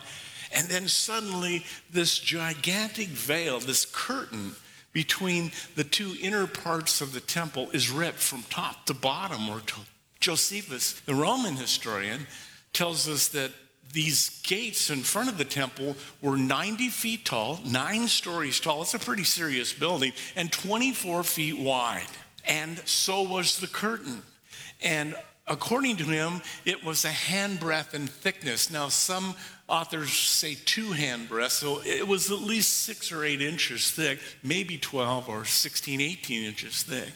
and 0.52 0.68
then 0.68 0.88
suddenly 0.88 1.64
this 1.90 2.18
gigantic 2.18 3.08
veil 3.08 3.58
this 3.58 3.84
curtain 3.84 4.52
between 4.92 5.50
the 5.74 5.84
two 5.84 6.14
inner 6.20 6.46
parts 6.46 7.00
of 7.00 7.12
the 7.12 7.20
temple 7.20 7.68
is 7.70 7.90
ripped 7.90 8.18
from 8.18 8.42
top 8.44 8.86
to 8.86 8.94
bottom 8.94 9.48
or 9.48 9.60
to 9.60 9.76
josephus 10.20 11.00
the 11.00 11.14
roman 11.14 11.56
historian 11.56 12.26
tells 12.72 13.08
us 13.08 13.28
that 13.28 13.50
these 13.92 14.40
gates 14.42 14.90
in 14.90 15.02
front 15.02 15.28
of 15.28 15.38
the 15.38 15.44
temple 15.44 15.96
were 16.20 16.36
90 16.36 16.88
feet 16.88 17.24
tall, 17.24 17.60
nine 17.64 18.08
stories 18.08 18.60
tall. 18.60 18.82
It's 18.82 18.94
a 18.94 18.98
pretty 18.98 19.24
serious 19.24 19.72
building, 19.72 20.12
and 20.34 20.52
24 20.52 21.22
feet 21.22 21.58
wide. 21.58 22.06
And 22.44 22.78
so 22.86 23.22
was 23.22 23.58
the 23.58 23.66
curtain. 23.66 24.22
And 24.82 25.14
according 25.46 25.96
to 25.96 26.04
him, 26.04 26.42
it 26.64 26.84
was 26.84 27.04
a 27.04 27.10
handbreadth 27.10 27.94
in 27.94 28.06
thickness. 28.06 28.70
Now, 28.70 28.88
some 28.88 29.34
authors 29.68 30.12
say 30.12 30.56
two 30.64 30.90
handbreadths, 30.90 31.50
so 31.50 31.80
it 31.84 32.06
was 32.06 32.30
at 32.30 32.40
least 32.40 32.84
six 32.84 33.10
or 33.10 33.24
eight 33.24 33.42
inches 33.42 33.90
thick, 33.90 34.20
maybe 34.42 34.78
12 34.78 35.28
or 35.28 35.44
16, 35.44 36.00
18 36.00 36.44
inches 36.44 36.82
thick. 36.82 37.12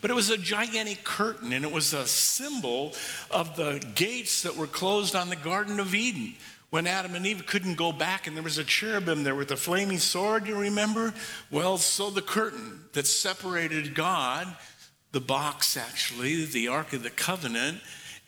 But 0.00 0.10
it 0.10 0.14
was 0.14 0.30
a 0.30 0.38
gigantic 0.38 1.04
curtain, 1.04 1.52
and 1.52 1.64
it 1.64 1.70
was 1.70 1.92
a 1.92 2.06
symbol 2.06 2.92
of 3.30 3.56
the 3.56 3.84
gates 3.94 4.42
that 4.42 4.56
were 4.56 4.66
closed 4.66 5.14
on 5.14 5.28
the 5.28 5.36
Garden 5.36 5.78
of 5.78 5.94
Eden 5.94 6.34
when 6.70 6.86
Adam 6.86 7.14
and 7.14 7.26
Eve 7.26 7.44
couldn't 7.46 7.74
go 7.74 7.92
back, 7.92 8.26
and 8.26 8.34
there 8.34 8.42
was 8.42 8.56
a 8.56 8.64
cherubim 8.64 9.24
there 9.24 9.34
with 9.34 9.50
a 9.50 9.56
flaming 9.56 9.98
sword, 9.98 10.46
you 10.46 10.56
remember? 10.56 11.12
Well, 11.50 11.76
so 11.76 12.08
the 12.08 12.22
curtain 12.22 12.80
that 12.94 13.06
separated 13.06 13.94
God, 13.94 14.48
the 15.12 15.20
box 15.20 15.76
actually, 15.76 16.46
the 16.46 16.68
Ark 16.68 16.94
of 16.94 17.02
the 17.02 17.10
Covenant, 17.10 17.82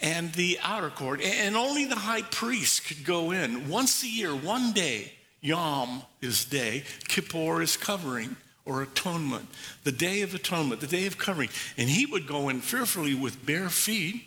and 0.04 0.34
the 0.34 0.58
outer 0.62 0.90
court, 0.90 1.22
and 1.22 1.56
only 1.56 1.86
the 1.86 1.96
high 1.96 2.20
priest 2.20 2.86
could 2.86 3.06
go 3.06 3.30
in 3.30 3.70
once 3.70 4.02
a 4.02 4.06
year, 4.06 4.36
one 4.36 4.72
day. 4.72 5.10
Yom 5.40 6.02
is 6.20 6.44
day, 6.44 6.84
Kippur 7.08 7.62
is 7.62 7.78
covering 7.78 8.36
or 8.66 8.82
atonement, 8.82 9.46
the 9.82 9.92
day 9.92 10.20
of 10.20 10.34
atonement, 10.34 10.82
the 10.82 10.86
day 10.86 11.06
of 11.06 11.16
covering. 11.16 11.48
And 11.78 11.88
he 11.88 12.04
would 12.04 12.26
go 12.26 12.50
in 12.50 12.60
fearfully 12.60 13.14
with 13.14 13.44
bare 13.46 13.70
feet. 13.70 14.26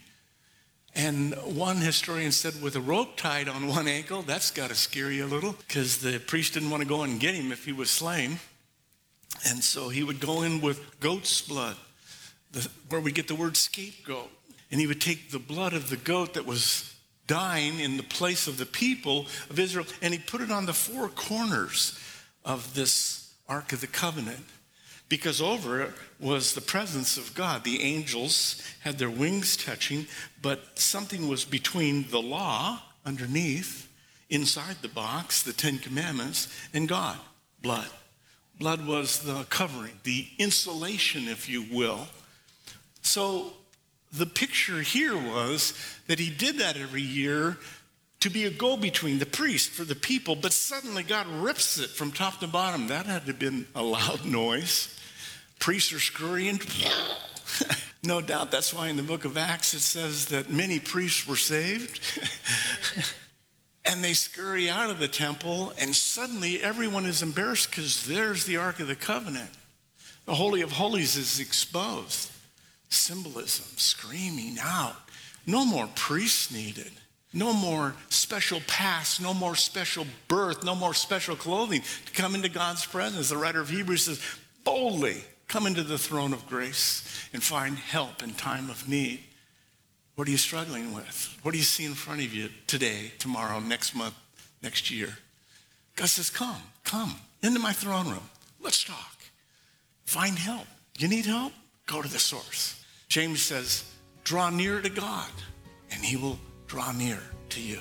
And 0.95 1.35
one 1.35 1.77
historian 1.77 2.31
said, 2.31 2.59
with 2.61 2.75
a 2.75 2.81
rope 2.81 3.15
tied 3.15 3.47
on 3.47 3.67
one 3.67 3.87
ankle, 3.87 4.23
that's 4.23 4.49
got 4.49 4.69
to 4.69 4.75
scare 4.75 5.11
you 5.11 5.25
a 5.25 5.27
little 5.27 5.53
because 5.67 5.99
the 5.99 6.19
priest 6.19 6.55
didn't 6.55 6.71
want 6.71 6.81
to 6.81 6.89
go 6.89 7.03
and 7.03 7.19
get 7.19 7.35
him 7.35 7.51
if 7.51 7.65
he 7.65 7.71
was 7.71 7.91
slain. 7.91 8.39
And 9.47 9.63
so 9.63 9.89
he 9.89 10.03
would 10.03 10.19
go 10.19 10.41
in 10.41 10.59
with 10.59 10.99
goat's 10.99 11.41
blood, 11.41 11.75
the, 12.51 12.67
where 12.89 13.01
we 13.01 13.11
get 13.11 13.27
the 13.27 13.35
word 13.35 13.55
scapegoat. 13.55 14.31
And 14.71 14.79
he 14.79 14.87
would 14.87 15.01
take 15.01 15.31
the 15.31 15.39
blood 15.39 15.73
of 15.73 15.89
the 15.89 15.97
goat 15.97 16.33
that 16.33 16.45
was 16.45 16.93
dying 17.25 17.79
in 17.79 17.97
the 17.97 18.03
place 18.03 18.47
of 18.47 18.57
the 18.57 18.65
people 18.65 19.27
of 19.49 19.59
Israel, 19.59 19.85
and 20.01 20.13
he 20.13 20.19
put 20.19 20.41
it 20.41 20.51
on 20.51 20.65
the 20.65 20.73
four 20.73 21.09
corners 21.09 21.99
of 22.45 22.73
this 22.73 23.33
Ark 23.47 23.73
of 23.73 23.81
the 23.81 23.87
Covenant 23.87 24.45
because 25.09 25.41
over 25.41 25.81
it 25.81 25.91
was 26.19 26.53
the 26.53 26.61
presence 26.61 27.17
of 27.17 27.33
God. 27.33 27.63
The 27.63 27.81
angels 27.81 28.61
had 28.81 28.97
their 28.97 29.09
wings 29.09 29.55
touching, 29.55 30.07
but 30.41 30.77
something 30.79 31.27
was 31.27 31.45
between 31.45 32.09
the 32.09 32.21
law 32.21 32.81
underneath, 33.05 33.89
inside 34.29 34.77
the 34.81 34.89
box, 34.89 35.43
the 35.43 35.53
Ten 35.53 35.77
Commandments, 35.77 36.47
and 36.73 36.89
God 36.89 37.17
blood. 37.61 37.87
Blood 38.59 38.85
was 38.85 39.19
the 39.19 39.43
covering, 39.49 39.93
the 40.03 40.27
insulation, 40.37 41.27
if 41.27 41.47
you 41.47 41.63
will. 41.71 42.07
So 43.01 43.53
the 44.11 44.25
picture 44.25 44.81
here 44.81 45.15
was 45.15 45.73
that 46.07 46.19
he 46.19 46.29
did 46.29 46.59
that 46.59 46.77
every 46.77 47.01
year 47.01 47.57
to 48.21 48.29
be 48.29 48.45
a 48.45 48.49
go 48.49 48.77
between, 48.77 49.19
the 49.19 49.25
priest 49.25 49.69
for 49.69 49.83
the 49.83 49.95
people, 49.95 50.35
but 50.35 50.51
suddenly 50.51 51.03
God 51.03 51.27
rips 51.27 51.77
it 51.77 51.89
from 51.89 52.11
top 52.11 52.39
to 52.39 52.47
bottom. 52.47 52.87
That 52.87 53.05
had 53.05 53.21
to 53.21 53.27
have 53.27 53.39
been 53.39 53.67
a 53.75 53.83
loud 53.83 54.25
noise. 54.25 54.93
Priests 55.59 55.93
are 55.93 55.99
scurrying. 55.99 56.59
no 58.03 58.21
doubt 58.21 58.51
that's 58.51 58.73
why 58.73 58.87
in 58.87 58.97
the 58.97 59.03
book 59.03 59.25
of 59.25 59.37
Acts 59.37 59.73
it 59.73 59.81
says 59.81 60.27
that 60.27 60.51
many 60.51 60.79
priests 60.79 61.27
were 61.27 61.35
saved. 61.35 61.99
and 63.85 64.03
they 64.03 64.13
scurry 64.13 64.69
out 64.69 64.89
of 64.89 64.99
the 64.99 65.07
temple, 65.07 65.73
and 65.79 65.95
suddenly 65.95 66.61
everyone 66.61 67.05
is 67.05 67.21
embarrassed 67.21 67.69
because 67.69 68.05
there's 68.05 68.45
the 68.45 68.57
Ark 68.57 68.79
of 68.79 68.87
the 68.87 68.95
Covenant. 68.95 69.49
The 70.25 70.35
Holy 70.35 70.61
of 70.61 70.73
Holies 70.73 71.15
is 71.15 71.39
exposed. 71.39 72.31
Symbolism 72.89 73.65
screaming 73.77 74.57
out. 74.61 74.95
No 75.45 75.65
more 75.65 75.87
priests 75.95 76.51
needed. 76.51 76.91
No 77.33 77.53
more 77.53 77.93
special 78.09 78.61
pass, 78.67 79.19
no 79.19 79.33
more 79.33 79.55
special 79.55 80.05
birth, 80.27 80.63
no 80.63 80.73
more 80.75 80.93
special 80.93 81.35
clothing 81.35 81.83
to 82.05 82.11
come 82.13 82.35
into 82.35 82.49
God's 82.49 82.85
presence. 82.85 83.29
The 83.29 83.37
writer 83.37 83.59
of 83.59 83.69
Hebrews 83.69 84.05
says, 84.05 84.21
boldly 84.63 85.23
come 85.47 85.67
into 85.67 85.83
the 85.83 85.97
throne 85.97 86.33
of 86.33 86.47
grace 86.47 87.03
and 87.33 87.43
find 87.43 87.77
help 87.77 88.23
in 88.23 88.33
time 88.33 88.69
of 88.69 88.87
need. 88.87 89.21
What 90.15 90.27
are 90.27 90.31
you 90.31 90.37
struggling 90.37 90.93
with? 90.93 91.37
What 91.43 91.51
do 91.51 91.57
you 91.57 91.63
see 91.63 91.85
in 91.85 91.93
front 91.93 92.21
of 92.21 92.33
you 92.33 92.49
today, 92.65 93.11
tomorrow, 93.19 93.59
next 93.59 93.93
month, 93.93 94.15
next 94.63 94.89
year? 94.89 95.17
God 95.95 96.09
says, 96.09 96.29
Come, 96.29 96.61
come 96.83 97.15
into 97.43 97.59
my 97.59 97.71
throne 97.71 98.07
room. 98.07 98.29
Let's 98.59 98.83
talk. 98.83 99.15
Find 100.05 100.37
help. 100.39 100.65
You 100.97 101.07
need 101.07 101.25
help? 101.25 101.53
Go 101.85 102.01
to 102.01 102.07
the 102.09 102.19
source. 102.19 102.76
James 103.07 103.41
says, 103.41 103.83
Draw 104.23 104.49
near 104.51 104.81
to 104.81 104.89
God, 104.89 105.31
and 105.91 106.03
he 106.03 106.17
will 106.17 106.39
draw 106.67 106.91
near 106.91 107.19
to 107.49 107.61
you. 107.61 107.79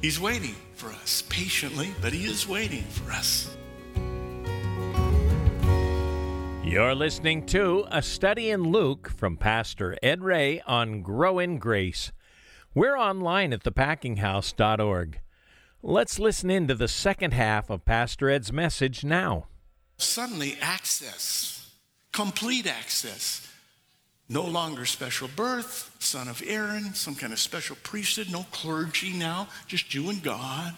He's 0.00 0.20
waiting 0.20 0.54
for 0.74 0.90
us 0.90 1.24
patiently, 1.28 1.92
but 2.00 2.12
He 2.12 2.24
is 2.24 2.46
waiting 2.46 2.84
for 2.84 3.10
us. 3.10 3.56
You're 6.64 6.94
listening 6.94 7.46
to 7.46 7.86
A 7.90 8.00
Study 8.00 8.50
in 8.50 8.62
Luke 8.62 9.08
from 9.10 9.36
Pastor 9.36 9.96
Ed 10.02 10.22
Ray 10.22 10.60
on 10.66 11.02
Grow 11.02 11.40
in 11.40 11.58
Grace. 11.58 12.12
We're 12.74 12.96
online 12.96 13.52
at 13.52 13.64
thepackinghouse.org. 13.64 15.20
Let's 15.82 16.18
listen 16.18 16.50
in 16.50 16.68
to 16.68 16.74
the 16.74 16.88
second 16.88 17.32
half 17.32 17.70
of 17.70 17.84
Pastor 17.84 18.30
Ed's 18.30 18.52
message 18.52 19.02
now. 19.02 19.46
Suddenly, 19.96 20.58
access, 20.60 21.70
complete 22.12 22.66
access 22.68 23.48
no 24.28 24.44
longer 24.44 24.84
special 24.84 25.28
birth, 25.34 25.94
son 25.98 26.28
of 26.28 26.42
Aaron, 26.46 26.94
some 26.94 27.14
kind 27.14 27.32
of 27.32 27.38
special 27.38 27.76
priesthood, 27.82 28.30
no 28.30 28.44
clergy 28.50 29.12
now, 29.12 29.48
just 29.66 29.94
you 29.94 30.10
and 30.10 30.22
God, 30.22 30.76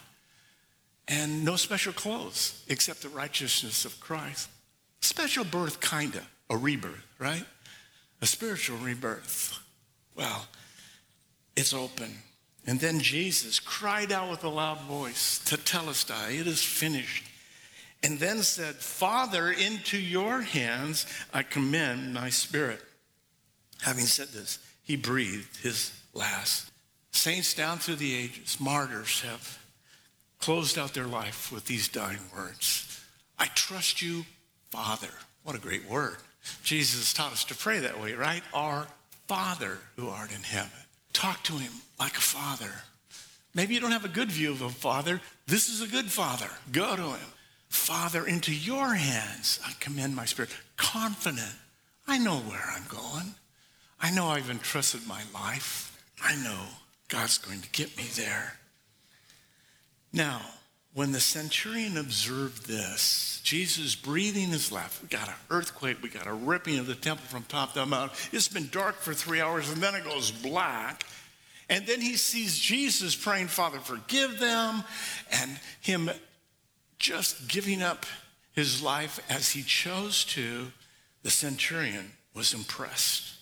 and 1.08 1.44
no 1.44 1.56
special 1.56 1.92
clothes 1.92 2.64
except 2.68 3.02
the 3.02 3.08
righteousness 3.08 3.84
of 3.84 3.98
Christ. 3.98 4.48
Special 5.00 5.44
birth, 5.44 5.80
kind 5.80 6.14
of, 6.14 6.28
a 6.48 6.56
rebirth, 6.56 7.04
right? 7.18 7.44
A 8.22 8.26
spiritual 8.26 8.78
rebirth. 8.78 9.58
Well, 10.14 10.46
it's 11.56 11.74
open. 11.74 12.14
And 12.66 12.78
then 12.78 13.00
Jesus 13.00 13.58
cried 13.58 14.12
out 14.12 14.30
with 14.30 14.44
a 14.44 14.48
loud 14.48 14.80
voice, 14.82 15.40
Tetelestai, 15.44 16.38
it 16.38 16.46
is 16.46 16.62
finished. 16.62 17.24
And 18.02 18.18
then 18.18 18.42
said, 18.42 18.76
Father, 18.76 19.50
into 19.50 19.98
your 19.98 20.42
hands 20.42 21.06
I 21.34 21.42
commend 21.42 22.14
my 22.14 22.30
spirit. 22.30 22.80
Having 23.82 24.06
said 24.06 24.28
this, 24.28 24.58
he 24.82 24.96
breathed 24.96 25.56
his 25.58 25.92
last. 26.14 26.70
Saints 27.12 27.54
down 27.54 27.78
through 27.78 27.96
the 27.96 28.14
ages, 28.14 28.58
martyrs 28.60 29.22
have 29.22 29.58
closed 30.40 30.78
out 30.78 30.94
their 30.94 31.06
life 31.06 31.52
with 31.52 31.66
these 31.66 31.88
dying 31.88 32.30
words 32.34 32.86
I 33.38 33.46
trust 33.46 34.02
you, 34.02 34.26
Father. 34.70 35.08
What 35.44 35.56
a 35.56 35.60
great 35.60 35.88
word. 35.88 36.18
Jesus 36.62 37.14
taught 37.14 37.32
us 37.32 37.44
to 37.44 37.54
pray 37.54 37.78
that 37.78 37.98
way, 37.98 38.12
right? 38.12 38.42
Our 38.52 38.86
Father 39.26 39.78
who 39.96 40.08
art 40.08 40.30
in 40.34 40.42
heaven. 40.42 40.70
Talk 41.12 41.42
to 41.44 41.54
him 41.54 41.72
like 41.98 42.16
a 42.16 42.20
father. 42.20 42.70
Maybe 43.54 43.74
you 43.74 43.80
don't 43.80 43.92
have 43.92 44.04
a 44.04 44.08
good 44.08 44.30
view 44.30 44.50
of 44.50 44.60
a 44.60 44.68
father. 44.68 45.20
This 45.46 45.68
is 45.68 45.80
a 45.80 45.86
good 45.86 46.10
father. 46.10 46.48
Go 46.72 46.96
to 46.96 47.02
him. 47.02 47.28
Father, 47.68 48.26
into 48.26 48.52
your 48.52 48.94
hands 48.94 49.60
I 49.64 49.72
commend 49.80 50.16
my 50.16 50.24
spirit. 50.24 50.50
Confident. 50.76 51.54
I 52.06 52.18
know 52.18 52.38
where 52.38 52.74
I'm 52.74 52.86
going. 52.88 53.34
I 54.00 54.10
know 54.10 54.28
I've 54.28 54.50
entrusted 54.50 55.06
my 55.06 55.22
life. 55.34 56.02
I 56.22 56.36
know 56.36 56.60
God's 57.08 57.38
going 57.38 57.60
to 57.60 57.70
get 57.70 57.96
me 57.96 58.04
there. 58.14 58.54
Now, 60.12 60.40
when 60.92 61.12
the 61.12 61.20
centurion 61.20 61.96
observed 61.96 62.66
this, 62.66 63.40
Jesus 63.44 63.94
breathing 63.94 64.48
his 64.48 64.72
life, 64.72 65.00
we 65.02 65.08
got 65.08 65.28
an 65.28 65.34
earthquake, 65.50 66.02
we 66.02 66.08
got 66.08 66.26
a 66.26 66.32
ripping 66.32 66.78
of 66.78 66.86
the 66.86 66.96
temple 66.96 67.26
from 67.26 67.44
top 67.44 67.74
to 67.74 67.86
bottom. 67.86 68.10
It's 68.32 68.48
been 68.48 68.68
dark 68.72 68.96
for 68.96 69.14
three 69.14 69.40
hours, 69.40 69.70
and 69.70 69.80
then 69.80 69.94
it 69.94 70.04
goes 70.04 70.30
black. 70.30 71.04
And 71.68 71.86
then 71.86 72.00
he 72.00 72.16
sees 72.16 72.58
Jesus 72.58 73.14
praying, 73.14 73.46
Father, 73.46 73.78
forgive 73.78 74.40
them, 74.40 74.82
and 75.30 75.60
him 75.80 76.10
just 76.98 77.48
giving 77.48 77.82
up 77.82 78.04
his 78.52 78.82
life 78.82 79.20
as 79.30 79.50
he 79.50 79.62
chose 79.62 80.24
to. 80.24 80.72
The 81.22 81.30
centurion 81.30 82.12
was 82.34 82.52
impressed. 82.52 83.39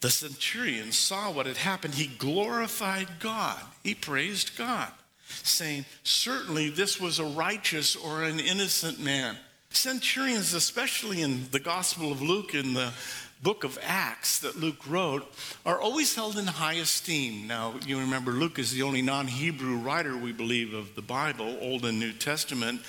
The 0.00 0.10
centurion 0.10 0.92
saw 0.92 1.30
what 1.30 1.46
had 1.46 1.56
happened. 1.56 1.94
He 1.94 2.06
glorified 2.06 3.08
God, 3.20 3.60
he 3.82 3.94
praised 3.94 4.56
God 4.56 4.92
saying, 5.28 5.84
Certainly 6.02 6.70
this 6.70 7.00
was 7.00 7.18
a 7.18 7.24
righteous 7.24 7.96
or 7.96 8.22
an 8.22 8.40
innocent 8.40 9.00
man. 9.00 9.36
Centurions, 9.70 10.54
especially 10.54 11.20
in 11.20 11.48
the 11.50 11.60
Gospel 11.60 12.10
of 12.10 12.22
Luke, 12.22 12.54
in 12.54 12.74
the 12.74 12.92
book 13.42 13.64
of 13.64 13.78
Acts 13.82 14.40
that 14.40 14.56
Luke 14.56 14.88
wrote 14.88 15.26
are 15.64 15.80
always 15.80 16.14
held 16.14 16.36
in 16.36 16.46
high 16.46 16.74
esteem. 16.74 17.46
Now, 17.46 17.74
you 17.86 17.98
remember 17.98 18.32
Luke 18.32 18.58
is 18.58 18.72
the 18.72 18.82
only 18.82 19.02
non 19.02 19.26
Hebrew 19.26 19.76
writer, 19.76 20.16
we 20.16 20.32
believe, 20.32 20.74
of 20.74 20.94
the 20.94 21.02
Bible, 21.02 21.56
Old 21.60 21.84
and 21.84 22.00
New 22.00 22.12
Testament. 22.12 22.80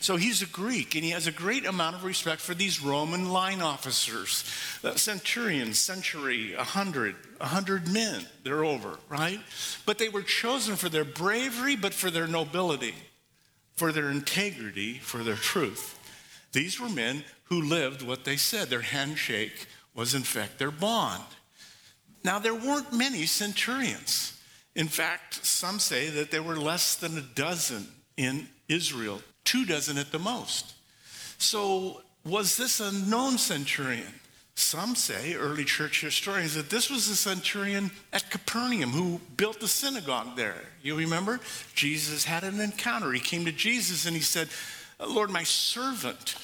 So 0.00 0.16
he's 0.16 0.42
a 0.42 0.46
Greek, 0.46 0.94
and 0.94 1.04
he 1.04 1.10
has 1.10 1.26
a 1.26 1.32
great 1.32 1.64
amount 1.64 1.96
of 1.96 2.04
respect 2.04 2.40
for 2.40 2.54
these 2.54 2.82
Roman 2.82 3.30
line 3.30 3.62
officers. 3.62 4.44
Uh, 4.82 4.94
centurions, 4.96 5.78
century, 5.78 6.52
a 6.54 6.64
hundred, 6.64 7.16
a 7.40 7.46
hundred 7.46 7.90
men, 7.90 8.26
they're 8.42 8.64
over, 8.64 8.98
right? 9.08 9.40
But 9.86 9.98
they 9.98 10.10
were 10.10 10.22
chosen 10.22 10.76
for 10.76 10.90
their 10.90 11.04
bravery, 11.04 11.76
but 11.76 11.94
for 11.94 12.10
their 12.10 12.26
nobility, 12.26 12.94
for 13.76 13.92
their 13.92 14.10
integrity, 14.10 14.98
for 14.98 15.24
their 15.24 15.36
truth. 15.36 15.98
These 16.52 16.78
were 16.78 16.88
men 16.88 17.24
who 17.44 17.62
lived 17.62 18.02
what 18.02 18.24
they 18.24 18.36
said. 18.36 18.68
Their 18.68 18.80
handshake 18.80 19.66
was, 19.94 20.14
in 20.14 20.22
fact, 20.22 20.58
their 20.58 20.70
bond. 20.70 21.22
Now, 22.24 22.38
there 22.38 22.54
weren't 22.54 22.92
many 22.92 23.26
centurions. 23.26 24.40
In 24.74 24.88
fact, 24.88 25.44
some 25.44 25.78
say 25.78 26.08
that 26.10 26.30
there 26.30 26.42
were 26.42 26.56
less 26.56 26.96
than 26.96 27.16
a 27.16 27.22
dozen 27.22 27.86
in 28.16 28.48
Israel, 28.68 29.20
two 29.44 29.64
dozen 29.64 29.98
at 29.98 30.10
the 30.10 30.18
most. 30.18 30.74
So, 31.38 32.02
was 32.24 32.56
this 32.56 32.80
a 32.80 32.92
known 32.92 33.38
centurion? 33.38 34.12
Some 34.56 34.94
say, 34.94 35.34
early 35.34 35.64
church 35.64 36.00
historians, 36.00 36.54
that 36.54 36.70
this 36.70 36.88
was 36.88 37.08
a 37.08 37.16
centurion 37.16 37.90
at 38.12 38.30
Capernaum 38.30 38.90
who 38.90 39.20
built 39.36 39.58
the 39.58 39.68
synagogue 39.68 40.36
there. 40.36 40.60
You 40.80 40.96
remember? 40.96 41.40
Jesus 41.74 42.24
had 42.24 42.44
an 42.44 42.60
encounter. 42.60 43.10
He 43.12 43.20
came 43.20 43.44
to 43.46 43.52
Jesus 43.52 44.06
and 44.06 44.14
he 44.14 44.22
said, 44.22 44.48
Lord, 45.04 45.30
my 45.30 45.42
servant 45.42 46.36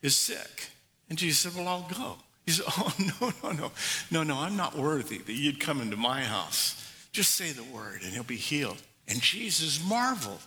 is 0.00 0.16
sick. 0.16 0.70
And 1.10 1.18
Jesus 1.18 1.38
said, 1.40 1.54
Well, 1.56 1.68
I'll 1.68 1.88
go. 1.92 2.16
He 2.46 2.52
said, 2.52 2.64
Oh, 2.68 2.94
no, 3.20 3.32
no, 3.42 3.52
no. 3.52 3.72
No, 4.10 4.22
no, 4.22 4.38
I'm 4.38 4.56
not 4.56 4.76
worthy 4.76 5.18
that 5.18 5.32
you'd 5.32 5.60
come 5.60 5.80
into 5.80 5.96
my 5.96 6.22
house. 6.22 6.82
Just 7.12 7.34
say 7.34 7.52
the 7.52 7.64
word 7.64 8.02
and 8.02 8.12
he'll 8.12 8.22
be 8.22 8.36
healed. 8.36 8.80
And 9.08 9.20
Jesus 9.20 9.84
marveled 9.86 10.40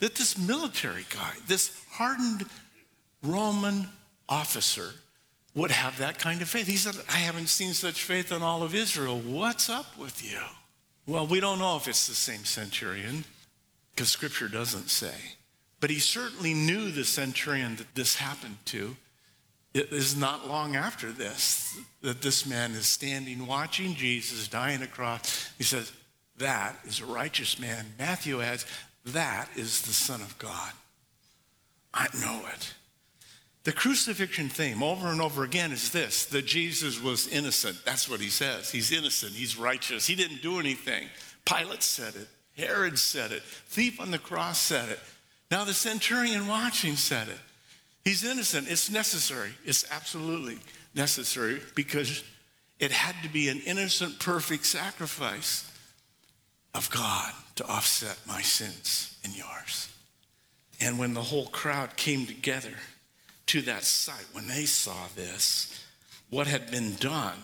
that 0.00 0.16
this 0.16 0.36
military 0.36 1.04
guy, 1.10 1.32
this 1.46 1.82
hardened 1.92 2.46
Roman 3.22 3.88
officer, 4.28 4.90
would 5.54 5.70
have 5.70 5.98
that 5.98 6.18
kind 6.18 6.42
of 6.42 6.48
faith. 6.48 6.66
He 6.66 6.76
said, 6.76 6.94
I 7.08 7.18
haven't 7.18 7.48
seen 7.48 7.74
such 7.74 8.02
faith 8.02 8.32
in 8.32 8.42
all 8.42 8.62
of 8.62 8.74
Israel. 8.74 9.18
What's 9.18 9.68
up 9.68 9.98
with 9.98 10.24
you? 10.24 10.38
Well, 11.06 11.26
we 11.26 11.40
don't 11.40 11.58
know 11.58 11.76
if 11.76 11.88
it's 11.88 12.06
the 12.06 12.14
same 12.14 12.44
centurion 12.44 13.24
because 13.94 14.10
scripture 14.10 14.48
doesn't 14.48 14.90
say. 14.90 15.14
But 15.80 15.90
he 15.90 15.98
certainly 15.98 16.54
knew 16.54 16.90
the 16.90 17.04
centurion 17.04 17.76
that 17.76 17.94
this 17.94 18.16
happened 18.16 18.58
to. 18.66 18.96
It 19.72 19.92
is 19.92 20.16
not 20.16 20.48
long 20.48 20.74
after 20.74 21.12
this 21.12 21.78
that 22.02 22.22
this 22.22 22.44
man 22.44 22.72
is 22.72 22.86
standing 22.86 23.46
watching 23.46 23.94
Jesus 23.94 24.48
dying 24.48 24.78
on 24.78 24.82
a 24.82 24.86
cross. 24.88 25.50
He 25.58 25.64
says, 25.64 25.92
That 26.38 26.76
is 26.84 27.00
a 27.00 27.06
righteous 27.06 27.58
man. 27.58 27.86
Matthew 27.98 28.42
adds, 28.42 28.66
That 29.06 29.48
is 29.56 29.82
the 29.82 29.92
Son 29.92 30.20
of 30.20 30.36
God. 30.38 30.72
I 31.94 32.08
know 32.20 32.42
it. 32.52 32.74
The 33.62 33.72
crucifixion 33.72 34.48
theme 34.48 34.82
over 34.82 35.08
and 35.08 35.20
over 35.20 35.44
again 35.44 35.70
is 35.70 35.90
this 35.90 36.24
that 36.26 36.46
Jesus 36.46 37.00
was 37.00 37.28
innocent. 37.28 37.76
That's 37.84 38.08
what 38.08 38.20
he 38.20 38.30
says. 38.30 38.70
He's 38.70 38.90
innocent. 38.90 39.32
He's 39.32 39.56
righteous. 39.56 40.06
He 40.06 40.14
didn't 40.14 40.42
do 40.42 40.58
anything. 40.58 41.08
Pilate 41.44 41.82
said 41.82 42.14
it. 42.16 42.28
Herod 42.56 42.98
said 42.98 43.32
it. 43.32 43.42
Thief 43.42 44.00
on 44.00 44.10
the 44.10 44.18
cross 44.18 44.58
said 44.58 44.88
it. 44.88 44.98
Now 45.50 45.64
the 45.64 45.74
centurion 45.74 46.46
watching 46.46 46.96
said 46.96 47.28
it. 47.28 47.38
He's 48.04 48.24
innocent. 48.24 48.68
It's 48.70 48.90
necessary. 48.90 49.50
It's 49.64 49.90
absolutely 49.90 50.58
necessary 50.94 51.60
because 51.74 52.24
it 52.78 52.92
had 52.92 53.14
to 53.22 53.28
be 53.28 53.48
an 53.48 53.60
innocent, 53.66 54.18
perfect 54.18 54.64
sacrifice 54.66 55.70
of 56.74 56.90
God 56.90 57.32
to 57.56 57.66
offset 57.66 58.18
my 58.26 58.40
sins 58.40 59.18
and 59.22 59.36
yours. 59.36 59.88
And 60.80 60.98
when 60.98 61.12
the 61.12 61.22
whole 61.22 61.46
crowd 61.46 61.96
came 61.96 62.26
together 62.26 62.72
to 63.46 63.60
that 63.62 63.84
sight, 63.84 64.24
when 64.32 64.48
they 64.48 64.64
saw 64.64 65.08
this, 65.14 65.84
what 66.30 66.46
had 66.46 66.70
been 66.70 66.94
done, 66.94 67.36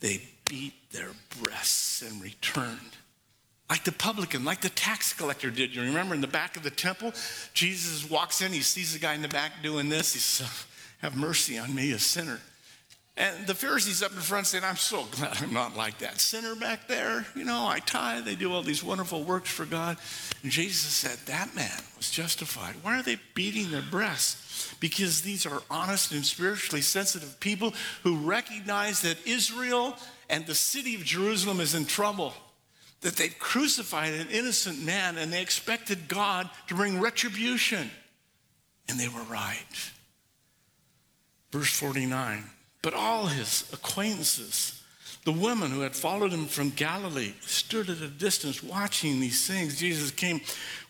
they 0.00 0.22
beat 0.48 0.90
their 0.92 1.10
breasts 1.42 2.00
and 2.00 2.22
returned 2.22 2.78
like 3.74 3.82
the 3.82 3.90
publican, 3.90 4.44
like 4.44 4.60
the 4.60 4.68
tax 4.68 5.12
collector 5.12 5.50
did. 5.50 5.74
You 5.74 5.82
remember 5.82 6.14
in 6.14 6.20
the 6.20 6.28
back 6.28 6.56
of 6.56 6.62
the 6.62 6.70
temple, 6.70 7.12
Jesus 7.54 8.08
walks 8.08 8.40
in, 8.40 8.52
he 8.52 8.60
sees 8.60 8.92
the 8.92 9.00
guy 9.00 9.14
in 9.14 9.22
the 9.22 9.26
back 9.26 9.64
doing 9.64 9.88
this. 9.88 10.12
He 10.12 10.20
says, 10.20 10.66
Have 10.98 11.16
mercy 11.16 11.58
on 11.58 11.74
me, 11.74 11.90
a 11.90 11.98
sinner. 11.98 12.38
And 13.16 13.48
the 13.48 13.54
Pharisees 13.54 14.00
up 14.00 14.12
in 14.12 14.18
front 14.18 14.46
saying, 14.46 14.62
I'm 14.62 14.76
so 14.76 15.02
glad 15.10 15.42
I'm 15.42 15.52
not 15.52 15.76
like 15.76 15.98
that 15.98 16.20
sinner 16.20 16.54
back 16.54 16.86
there. 16.86 17.26
You 17.34 17.44
know, 17.44 17.66
I 17.66 17.80
tithe, 17.80 18.24
they 18.24 18.36
do 18.36 18.52
all 18.52 18.62
these 18.62 18.84
wonderful 18.84 19.24
works 19.24 19.50
for 19.50 19.64
God. 19.64 19.96
And 20.44 20.52
Jesus 20.52 20.92
said, 20.92 21.18
That 21.26 21.56
man 21.56 21.82
was 21.96 22.10
justified. 22.10 22.76
Why 22.82 23.00
are 23.00 23.02
they 23.02 23.18
beating 23.34 23.72
their 23.72 23.82
breasts? 23.82 24.72
Because 24.78 25.22
these 25.22 25.46
are 25.46 25.62
honest 25.68 26.12
and 26.12 26.24
spiritually 26.24 26.80
sensitive 26.80 27.40
people 27.40 27.74
who 28.04 28.18
recognize 28.18 29.02
that 29.02 29.26
Israel 29.26 29.96
and 30.30 30.46
the 30.46 30.54
city 30.54 30.94
of 30.94 31.02
Jerusalem 31.02 31.58
is 31.58 31.74
in 31.74 31.86
trouble 31.86 32.34
that 33.04 33.16
they 33.16 33.28
crucified 33.28 34.14
an 34.14 34.28
innocent 34.30 34.82
man 34.82 35.18
and 35.18 35.30
they 35.30 35.42
expected 35.42 36.08
God 36.08 36.48
to 36.68 36.74
bring 36.74 37.02
retribution. 37.02 37.90
And 38.88 38.98
they 38.98 39.08
were 39.08 39.22
right. 39.24 39.92
Verse 41.52 41.70
49 41.78 42.44
But 42.80 42.94
all 42.94 43.26
his 43.26 43.68
acquaintances, 43.74 44.82
the 45.26 45.32
women 45.32 45.70
who 45.70 45.82
had 45.82 45.94
followed 45.94 46.32
him 46.32 46.46
from 46.46 46.70
Galilee, 46.70 47.34
stood 47.42 47.90
at 47.90 48.00
a 48.00 48.08
distance 48.08 48.62
watching 48.62 49.20
these 49.20 49.46
things. 49.46 49.78
Jesus 49.78 50.10
came 50.10 50.40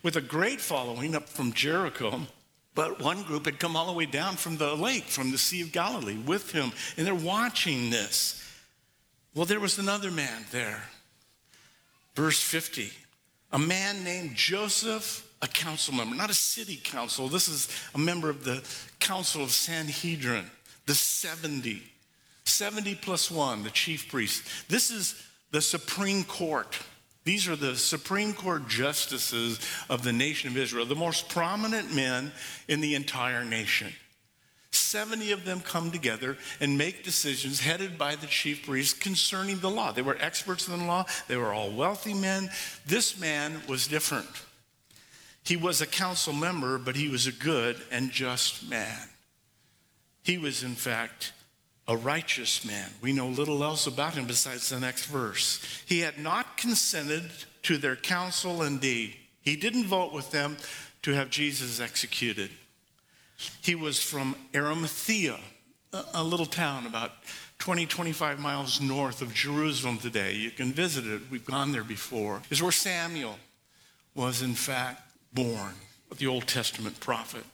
with 0.05 0.15
a 0.15 0.21
great 0.21 0.61
following 0.61 1.17
up 1.17 1.29
from 1.29 1.53
Jericho. 1.53 2.21
But 2.77 3.01
one 3.01 3.25
group 3.25 3.47
had 3.47 3.59
come 3.59 3.77
all 3.77 3.87
the 3.87 3.93
way 3.93 4.07
down 4.07 4.37
from 4.37 4.57
the 4.57 4.75
lake, 4.77 5.05
from 5.05 5.33
the 5.33 5.39
Sea 5.39 5.63
of 5.63 5.73
Galilee, 5.73 6.19
with 6.19 6.53
him, 6.53 6.71
and 6.97 7.07
they're 7.07 7.15
watching 7.15 7.91
this. 7.91 8.41
Well, 9.35 9.47
there 9.47 9.61
was 9.61 9.79
another 9.79 10.13
man 10.13 10.45
there 10.53 10.85
Verse 12.15 12.41
50 12.41 12.91
a 13.55 13.59
man 13.59 14.03
named 14.03 14.35
Joseph, 14.35 15.33
a 15.41 15.47
council 15.47 15.95
member, 15.95 16.17
not 16.17 16.29
a 16.29 16.35
city 16.35 16.81
council. 16.83 17.29
This 17.29 17.49
is 17.49 17.69
a 17.95 17.99
member 17.99 18.29
of 18.29 18.43
the 18.43 18.65
Council 18.99 19.45
of 19.45 19.53
Sanhedrin, 19.53 20.51
the 20.87 20.95
70. 20.95 21.81
70 22.47 22.97
plus 22.97 23.31
one, 23.31 23.63
the 23.63 23.71
chief 23.71 24.11
priest. 24.11 24.43
This 24.69 24.91
is 24.91 25.15
the 25.53 25.61
Supreme 25.61 26.25
Court. 26.25 26.77
These 27.23 27.47
are 27.47 27.55
the 27.55 27.77
Supreme 27.77 28.35
Court 28.35 28.67
justices 28.67 29.61
of 29.89 30.03
the 30.03 30.13
nation 30.13 30.51
of 30.51 30.57
Israel, 30.57 30.85
the 30.85 30.97
most 30.97 31.29
prominent 31.29 31.95
men 31.95 32.33
in 32.67 32.81
the 32.81 32.97
entire 32.97 33.45
nation. 33.45 33.93
70 34.95 35.33
of 35.33 35.45
them 35.45 35.59
come 35.59 35.91
together 35.91 36.37
and 36.61 36.79
make 36.79 37.03
decisions 37.03 37.59
headed 37.59 37.99
by 37.99 38.15
the 38.15 38.29
chief 38.29 38.65
priests 38.65 38.97
concerning 38.97 39.59
the 39.59 39.69
law. 39.69 39.91
They 39.91 40.03
were 40.03 40.17
experts 40.21 40.69
in 40.69 40.79
the 40.79 40.85
law, 40.85 41.05
they 41.27 41.37
were 41.37 41.53
all 41.53 41.73
wealthy 41.73 42.15
men. 42.15 42.49
This 42.87 43.19
man 43.19 43.61
was 43.69 43.89
different. 43.89 44.29
He 45.43 45.57
was 45.57 45.81
a 45.81 45.87
council 45.87 46.33
member, 46.33 46.79
but 46.79 46.95
he 46.95 47.09
was 47.09 47.27
a 47.27 47.33
good 47.33 47.77
and 47.91 48.13
just 48.13 48.71
man. 48.71 49.09
He 50.23 50.39
was, 50.39 50.63
in 50.63 50.77
fact, 50.77 51.33
a 51.89 51.97
righteous 51.97 52.65
man. 52.65 52.89
We 53.03 53.13
know 53.13 53.27
little 53.27 53.65
else 53.65 53.89
about 53.89 54.15
him 54.15 54.27
besides 54.27 54.69
the 54.69 54.79
next 54.79 55.07
verse. 55.07 55.83
He 55.87 56.01
had 56.01 56.19
not 56.21 56.57
consented 56.57 57.25
to 57.65 57.79
their 57.79 57.97
counsel 57.97 58.63
and 58.63 58.81
deed. 58.81 59.17
He 59.43 59.57
didn't 59.57 59.87
vote 59.87 60.13
with 60.13 60.31
them 60.31 60.57
to 61.03 61.15
have 61.15 61.31
Jesus 61.31 61.81
executed. 61.81 62.51
He 63.63 63.75
was 63.75 64.03
from 64.03 64.37
Arimathea, 64.55 65.39
a 66.13 66.23
little 66.23 66.47
town 66.47 66.87
about 66.87 67.13
20, 67.59 67.87
25 67.87 68.39
miles 68.39 68.81
north 68.81 69.23
of 69.23 69.33
Jerusalem 69.33 69.99
today. 69.99 70.35
You 70.35 70.51
can 70.51 70.73
visit 70.73 71.07
it. 71.07 71.23
We've 71.31 71.45
gone 71.45 71.73
there 71.73 71.85
before. 71.85 72.43
Is 72.51 72.63
where 72.63 72.73
Samuel 72.73 73.39
was, 74.15 74.43
in 74.43 74.55
fact, 74.55 75.03
born, 75.33 75.73
the 76.17 76.27
Old 76.27 76.47
Testament 76.47 77.01
prophet, 77.01 77.45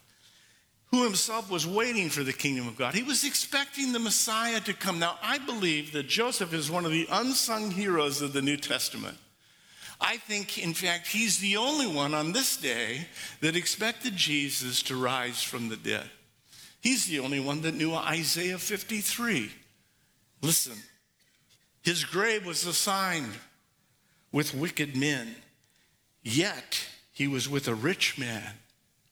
who 0.90 1.04
himself 1.04 1.50
was 1.50 1.66
waiting 1.66 2.10
for 2.10 2.24
the 2.24 2.32
kingdom 2.32 2.66
of 2.66 2.76
God. 2.76 2.94
He 2.94 3.02
was 3.02 3.24
expecting 3.24 3.92
the 3.92 3.98
Messiah 3.98 4.60
to 4.60 4.74
come. 4.74 4.98
Now, 4.98 5.18
I 5.22 5.38
believe 5.38 5.92
that 5.92 6.08
Joseph 6.08 6.52
is 6.52 6.70
one 6.70 6.84
of 6.84 6.90
the 6.90 7.06
unsung 7.10 7.70
heroes 7.70 8.20
of 8.20 8.32
the 8.32 8.42
New 8.42 8.56
Testament. 8.56 9.16
I 10.00 10.16
think, 10.16 10.58
in 10.58 10.72
fact, 10.72 11.08
he's 11.08 11.38
the 11.38 11.56
only 11.58 11.86
one 11.86 12.14
on 12.14 12.32
this 12.32 12.56
day 12.56 13.06
that 13.40 13.56
expected 13.56 14.16
Jesus 14.16 14.82
to 14.84 14.96
rise 14.96 15.42
from 15.42 15.68
the 15.68 15.76
dead. 15.76 16.08
He's 16.80 17.06
the 17.06 17.20
only 17.20 17.40
one 17.40 17.60
that 17.62 17.74
knew 17.74 17.94
Isaiah 17.94 18.58
53. 18.58 19.50
Listen, 20.40 20.76
his 21.82 22.04
grave 22.04 22.46
was 22.46 22.64
assigned 22.66 23.34
with 24.32 24.54
wicked 24.54 24.96
men, 24.96 25.34
yet 26.22 26.86
he 27.12 27.28
was 27.28 27.48
with 27.48 27.68
a 27.68 27.74
rich 27.74 28.16
man 28.18 28.54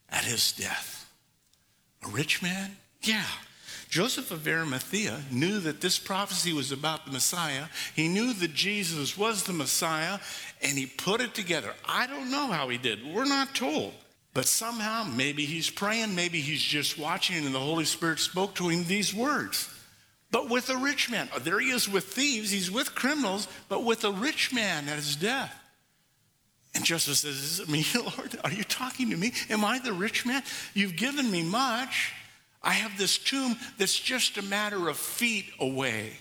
at 0.08 0.24
his 0.24 0.52
death. 0.52 1.10
A 2.02 2.08
rich 2.08 2.40
man? 2.42 2.76
Yeah. 3.02 3.24
Joseph 3.88 4.30
of 4.30 4.46
Arimathea 4.46 5.22
knew 5.30 5.60
that 5.60 5.80
this 5.80 5.98
prophecy 5.98 6.52
was 6.52 6.70
about 6.70 7.06
the 7.06 7.12
Messiah. 7.12 7.64
He 7.96 8.06
knew 8.06 8.34
that 8.34 8.52
Jesus 8.52 9.16
was 9.16 9.44
the 9.44 9.54
Messiah, 9.54 10.18
and 10.60 10.76
he 10.76 10.84
put 10.86 11.22
it 11.22 11.32
together. 11.34 11.72
I 11.86 12.06
don't 12.06 12.30
know 12.30 12.48
how 12.48 12.68
he 12.68 12.76
did. 12.76 13.04
We're 13.04 13.24
not 13.24 13.54
told. 13.54 13.94
But 14.34 14.46
somehow, 14.46 15.04
maybe 15.04 15.46
he's 15.46 15.70
praying, 15.70 16.14
maybe 16.14 16.40
he's 16.40 16.62
just 16.62 16.98
watching, 16.98 17.44
and 17.46 17.54
the 17.54 17.58
Holy 17.58 17.86
Spirit 17.86 18.18
spoke 18.18 18.54
to 18.56 18.68
him 18.68 18.84
these 18.84 19.14
words. 19.14 19.70
But 20.30 20.50
with 20.50 20.68
a 20.68 20.76
rich 20.76 21.10
man. 21.10 21.30
Oh, 21.34 21.38
there 21.38 21.58
he 21.58 21.70
is 21.70 21.88
with 21.88 22.04
thieves, 22.04 22.50
he's 22.50 22.70
with 22.70 22.94
criminals, 22.94 23.48
but 23.70 23.84
with 23.84 24.04
a 24.04 24.12
rich 24.12 24.52
man 24.52 24.86
at 24.88 24.96
his 24.96 25.16
death. 25.16 25.54
And 26.74 26.84
Joseph 26.84 27.16
says, 27.16 27.36
Is 27.36 27.60
it 27.60 27.68
me, 27.70 27.86
Lord? 27.94 28.38
Are 28.44 28.52
you 28.52 28.64
talking 28.64 29.08
to 29.10 29.16
me? 29.16 29.32
Am 29.48 29.64
I 29.64 29.78
the 29.78 29.94
rich 29.94 30.26
man? 30.26 30.42
You've 30.74 30.96
given 30.96 31.30
me 31.30 31.42
much. 31.42 32.12
I 32.68 32.72
have 32.72 32.98
this 32.98 33.16
tomb 33.16 33.56
that's 33.78 33.98
just 33.98 34.36
a 34.36 34.42
matter 34.42 34.90
of 34.90 34.98
feet 34.98 35.46
away 35.58 36.12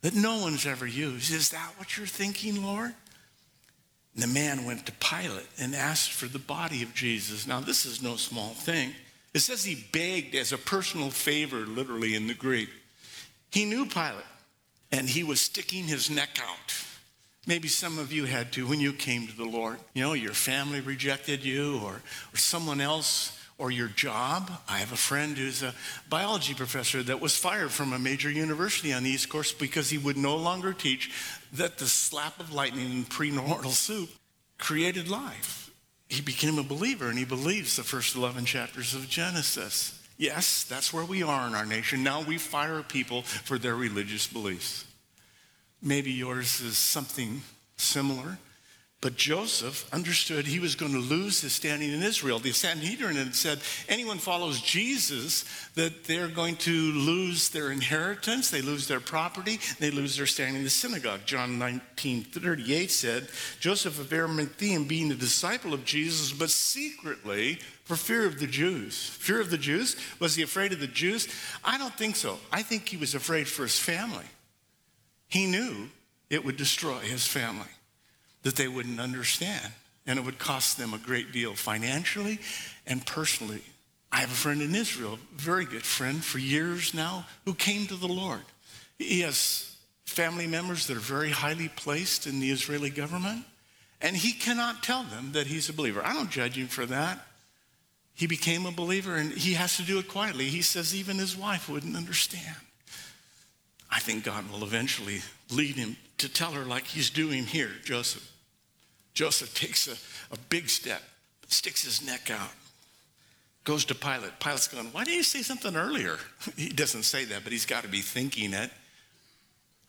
that 0.00 0.12
no 0.12 0.40
one's 0.40 0.66
ever 0.66 0.88
used. 0.88 1.32
Is 1.32 1.50
that 1.50 1.74
what 1.76 1.96
you're 1.96 2.04
thinking, 2.04 2.64
Lord? 2.64 2.92
And 4.14 4.22
the 4.24 4.26
man 4.26 4.64
went 4.64 4.86
to 4.86 4.92
Pilate 4.94 5.46
and 5.60 5.76
asked 5.76 6.10
for 6.10 6.26
the 6.26 6.40
body 6.40 6.82
of 6.82 6.94
Jesus. 6.94 7.46
Now, 7.46 7.60
this 7.60 7.86
is 7.86 8.02
no 8.02 8.16
small 8.16 8.48
thing. 8.48 8.90
It 9.34 9.38
says 9.38 9.62
he 9.62 9.86
begged 9.92 10.34
as 10.34 10.50
a 10.50 10.58
personal 10.58 11.10
favor, 11.10 11.58
literally 11.58 12.16
in 12.16 12.26
the 12.26 12.34
Greek. 12.34 12.68
He 13.52 13.64
knew 13.64 13.86
Pilate, 13.86 14.16
and 14.90 15.08
he 15.08 15.22
was 15.22 15.40
sticking 15.40 15.84
his 15.84 16.10
neck 16.10 16.40
out. 16.42 16.74
Maybe 17.46 17.68
some 17.68 18.00
of 18.00 18.12
you 18.12 18.24
had 18.24 18.50
to 18.54 18.66
when 18.66 18.80
you 18.80 18.92
came 18.92 19.28
to 19.28 19.36
the 19.36 19.44
Lord. 19.44 19.78
You 19.94 20.02
know, 20.02 20.14
your 20.14 20.34
family 20.34 20.80
rejected 20.80 21.44
you, 21.44 21.78
or, 21.84 22.02
or 22.34 22.36
someone 22.36 22.80
else 22.80 23.38
or 23.62 23.70
your 23.70 23.86
job. 23.86 24.50
I 24.68 24.78
have 24.78 24.90
a 24.90 24.96
friend 24.96 25.38
who's 25.38 25.62
a 25.62 25.72
biology 26.08 26.52
professor 26.52 27.00
that 27.04 27.20
was 27.20 27.36
fired 27.36 27.70
from 27.70 27.92
a 27.92 27.98
major 27.98 28.28
university 28.28 28.92
on 28.92 29.04
the 29.04 29.10
East 29.10 29.28
Coast 29.28 29.60
because 29.60 29.88
he 29.88 29.98
would 29.98 30.16
no 30.16 30.34
longer 30.36 30.72
teach 30.72 31.12
that 31.52 31.78
the 31.78 31.86
slap 31.86 32.40
of 32.40 32.52
lightning 32.52 32.90
in 32.90 33.04
prenatal 33.04 33.70
soup 33.70 34.10
created 34.58 35.08
life. 35.08 35.70
He 36.08 36.20
became 36.20 36.58
a 36.58 36.64
believer 36.64 37.08
and 37.08 37.16
he 37.16 37.24
believes 37.24 37.76
the 37.76 37.84
first 37.84 38.16
11 38.16 38.46
chapters 38.46 38.94
of 38.94 39.08
Genesis. 39.08 39.96
Yes, 40.18 40.64
that's 40.64 40.92
where 40.92 41.04
we 41.04 41.22
are 41.22 41.46
in 41.46 41.54
our 41.54 41.64
nation. 41.64 42.02
Now 42.02 42.20
we 42.20 42.38
fire 42.38 42.82
people 42.82 43.22
for 43.22 43.58
their 43.58 43.76
religious 43.76 44.26
beliefs. 44.26 44.84
Maybe 45.80 46.10
yours 46.10 46.60
is 46.60 46.78
something 46.78 47.42
similar. 47.76 48.38
But 49.02 49.16
Joseph 49.16 49.92
understood 49.92 50.46
he 50.46 50.60
was 50.60 50.76
going 50.76 50.92
to 50.92 50.98
lose 50.98 51.40
his 51.40 51.52
standing 51.52 51.90
in 51.90 52.04
Israel. 52.04 52.38
The 52.38 52.52
Sanhedrin 52.52 53.16
had 53.16 53.34
said 53.34 53.58
anyone 53.88 54.18
follows 54.18 54.60
Jesus, 54.60 55.44
that 55.74 56.04
they're 56.04 56.28
going 56.28 56.54
to 56.58 56.70
lose 56.70 57.48
their 57.48 57.72
inheritance, 57.72 58.48
they 58.48 58.62
lose 58.62 58.86
their 58.86 59.00
property, 59.00 59.58
they 59.80 59.90
lose 59.90 60.16
their 60.16 60.26
standing 60.26 60.58
in 60.58 60.62
the 60.62 60.70
synagogue. 60.70 61.22
John 61.26 61.58
19 61.58 62.22
38 62.22 62.90
said, 62.92 63.28
Joseph 63.58 63.98
of 63.98 64.12
Arimathea, 64.12 64.78
being 64.78 65.10
a 65.10 65.16
disciple 65.16 65.74
of 65.74 65.84
Jesus, 65.84 66.30
but 66.32 66.50
secretly 66.50 67.58
for 67.82 67.96
fear 67.96 68.24
of 68.24 68.38
the 68.38 68.46
Jews. 68.46 69.08
Fear 69.18 69.40
of 69.40 69.50
the 69.50 69.58
Jews? 69.58 69.96
Was 70.20 70.36
he 70.36 70.44
afraid 70.44 70.72
of 70.72 70.78
the 70.78 70.86
Jews? 70.86 71.26
I 71.64 71.76
don't 71.76 71.94
think 71.98 72.14
so. 72.14 72.38
I 72.52 72.62
think 72.62 72.88
he 72.88 72.96
was 72.96 73.16
afraid 73.16 73.48
for 73.48 73.64
his 73.64 73.80
family. 73.80 74.26
He 75.26 75.46
knew 75.46 75.88
it 76.30 76.44
would 76.44 76.56
destroy 76.56 77.00
his 77.00 77.26
family 77.26 77.66
that 78.42 78.56
they 78.56 78.68
wouldn't 78.68 79.00
understand. 79.00 79.72
And 80.06 80.18
it 80.18 80.24
would 80.24 80.38
cost 80.38 80.78
them 80.78 80.94
a 80.94 80.98
great 80.98 81.32
deal 81.32 81.54
financially 81.54 82.40
and 82.86 83.04
personally. 83.06 83.62
I 84.10 84.16
have 84.16 84.30
a 84.30 84.34
friend 84.34 84.60
in 84.60 84.74
Israel, 84.74 85.18
very 85.34 85.64
good 85.64 85.84
friend 85.84 86.22
for 86.22 86.38
years 86.38 86.92
now, 86.92 87.24
who 87.44 87.54
came 87.54 87.86
to 87.86 87.96
the 87.96 88.08
Lord. 88.08 88.42
He 88.98 89.20
has 89.20 89.74
family 90.04 90.46
members 90.46 90.86
that 90.88 90.96
are 90.96 91.00
very 91.00 91.30
highly 91.30 91.68
placed 91.68 92.26
in 92.26 92.40
the 92.40 92.50
Israeli 92.50 92.90
government, 92.90 93.44
and 94.00 94.16
he 94.16 94.32
cannot 94.32 94.82
tell 94.82 95.04
them 95.04 95.32
that 95.32 95.46
he's 95.46 95.68
a 95.68 95.72
believer. 95.72 96.02
I 96.04 96.12
don't 96.12 96.30
judge 96.30 96.56
him 96.56 96.66
for 96.66 96.84
that. 96.86 97.24
He 98.14 98.26
became 98.26 98.66
a 98.66 98.72
believer 98.72 99.16
and 99.16 99.32
he 99.32 99.54
has 99.54 99.76
to 99.78 99.82
do 99.82 99.98
it 99.98 100.08
quietly. 100.08 100.44
He 100.44 100.62
says 100.62 100.94
even 100.94 101.16
his 101.16 101.36
wife 101.36 101.68
wouldn't 101.68 101.96
understand. 101.96 102.56
I 103.90 104.00
think 104.00 104.24
God 104.24 104.50
will 104.50 104.64
eventually 104.64 105.22
lead 105.50 105.76
him 105.76 105.96
to 106.18 106.28
tell 106.28 106.52
her, 106.52 106.64
like 106.64 106.84
he's 106.84 107.10
doing 107.10 107.44
here, 107.44 107.70
Joseph. 107.84 108.31
Joseph 109.14 109.54
takes 109.54 109.88
a, 109.88 110.34
a 110.34 110.38
big 110.48 110.68
step, 110.68 111.02
sticks 111.48 111.84
his 111.84 112.04
neck 112.04 112.30
out, 112.30 112.50
goes 113.64 113.84
to 113.86 113.94
Pilate. 113.94 114.38
Pilate's 114.40 114.68
going, 114.68 114.86
Why 114.86 115.04
didn't 115.04 115.18
you 115.18 115.22
say 115.22 115.42
something 115.42 115.76
earlier? 115.76 116.18
He 116.56 116.68
doesn't 116.68 117.04
say 117.04 117.24
that, 117.26 117.44
but 117.44 117.52
he's 117.52 117.66
got 117.66 117.82
to 117.82 117.88
be 117.88 118.00
thinking 118.00 118.52
it. 118.52 118.70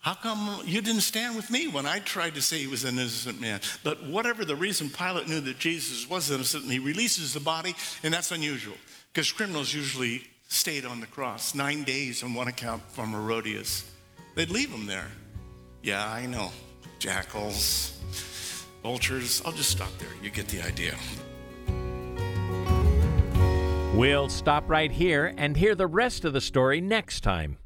How 0.03 0.15
come 0.15 0.61
you 0.65 0.81
didn't 0.81 1.01
stand 1.01 1.37
with 1.37 1.49
me 1.49 1.69
when 1.69 1.85
I 1.85 1.99
tried 1.99 2.35
to 2.35 2.41
say 2.41 2.57
he 2.57 2.67
was 2.67 2.83
an 2.83 2.99
innocent 2.99 3.39
man? 3.39 3.61
But 3.85 4.03
whatever 4.03 4.43
the 4.43 4.55
reason, 4.55 4.89
Pilate 4.89 5.29
knew 5.29 5.39
that 5.39 5.59
Jesus 5.59 6.09
was 6.09 6.29
innocent 6.29 6.63
and 6.63 6.73
he 6.73 6.79
releases 6.79 7.33
the 7.33 7.39
body, 7.39 7.73
and 8.03 8.13
that's 8.13 8.31
unusual 8.33 8.75
because 9.13 9.31
criminals 9.31 9.73
usually 9.73 10.23
stayed 10.49 10.83
on 10.83 10.99
the 10.99 11.07
cross 11.07 11.55
nine 11.55 11.83
days 11.83 12.21
on 12.21 12.33
one 12.33 12.49
account 12.49 12.81
from 12.91 13.11
Herodotus. 13.11 13.89
They'd 14.35 14.49
leave 14.49 14.69
him 14.69 14.87
there. 14.87 15.07
Yeah, 15.81 16.05
I 16.05 16.25
know. 16.25 16.51
Jackals, 16.99 17.97
vultures. 18.83 19.41
I'll 19.45 19.53
just 19.53 19.71
stop 19.71 19.97
there. 19.97 20.09
You 20.21 20.29
get 20.29 20.47
the 20.49 20.61
idea. 20.61 20.95
We'll 23.95 24.29
stop 24.29 24.69
right 24.69 24.91
here 24.91 25.33
and 25.37 25.55
hear 25.55 25.75
the 25.75 25.87
rest 25.87 26.25
of 26.25 26.33
the 26.33 26.41
story 26.41 26.81
next 26.81 27.21
time. 27.21 27.57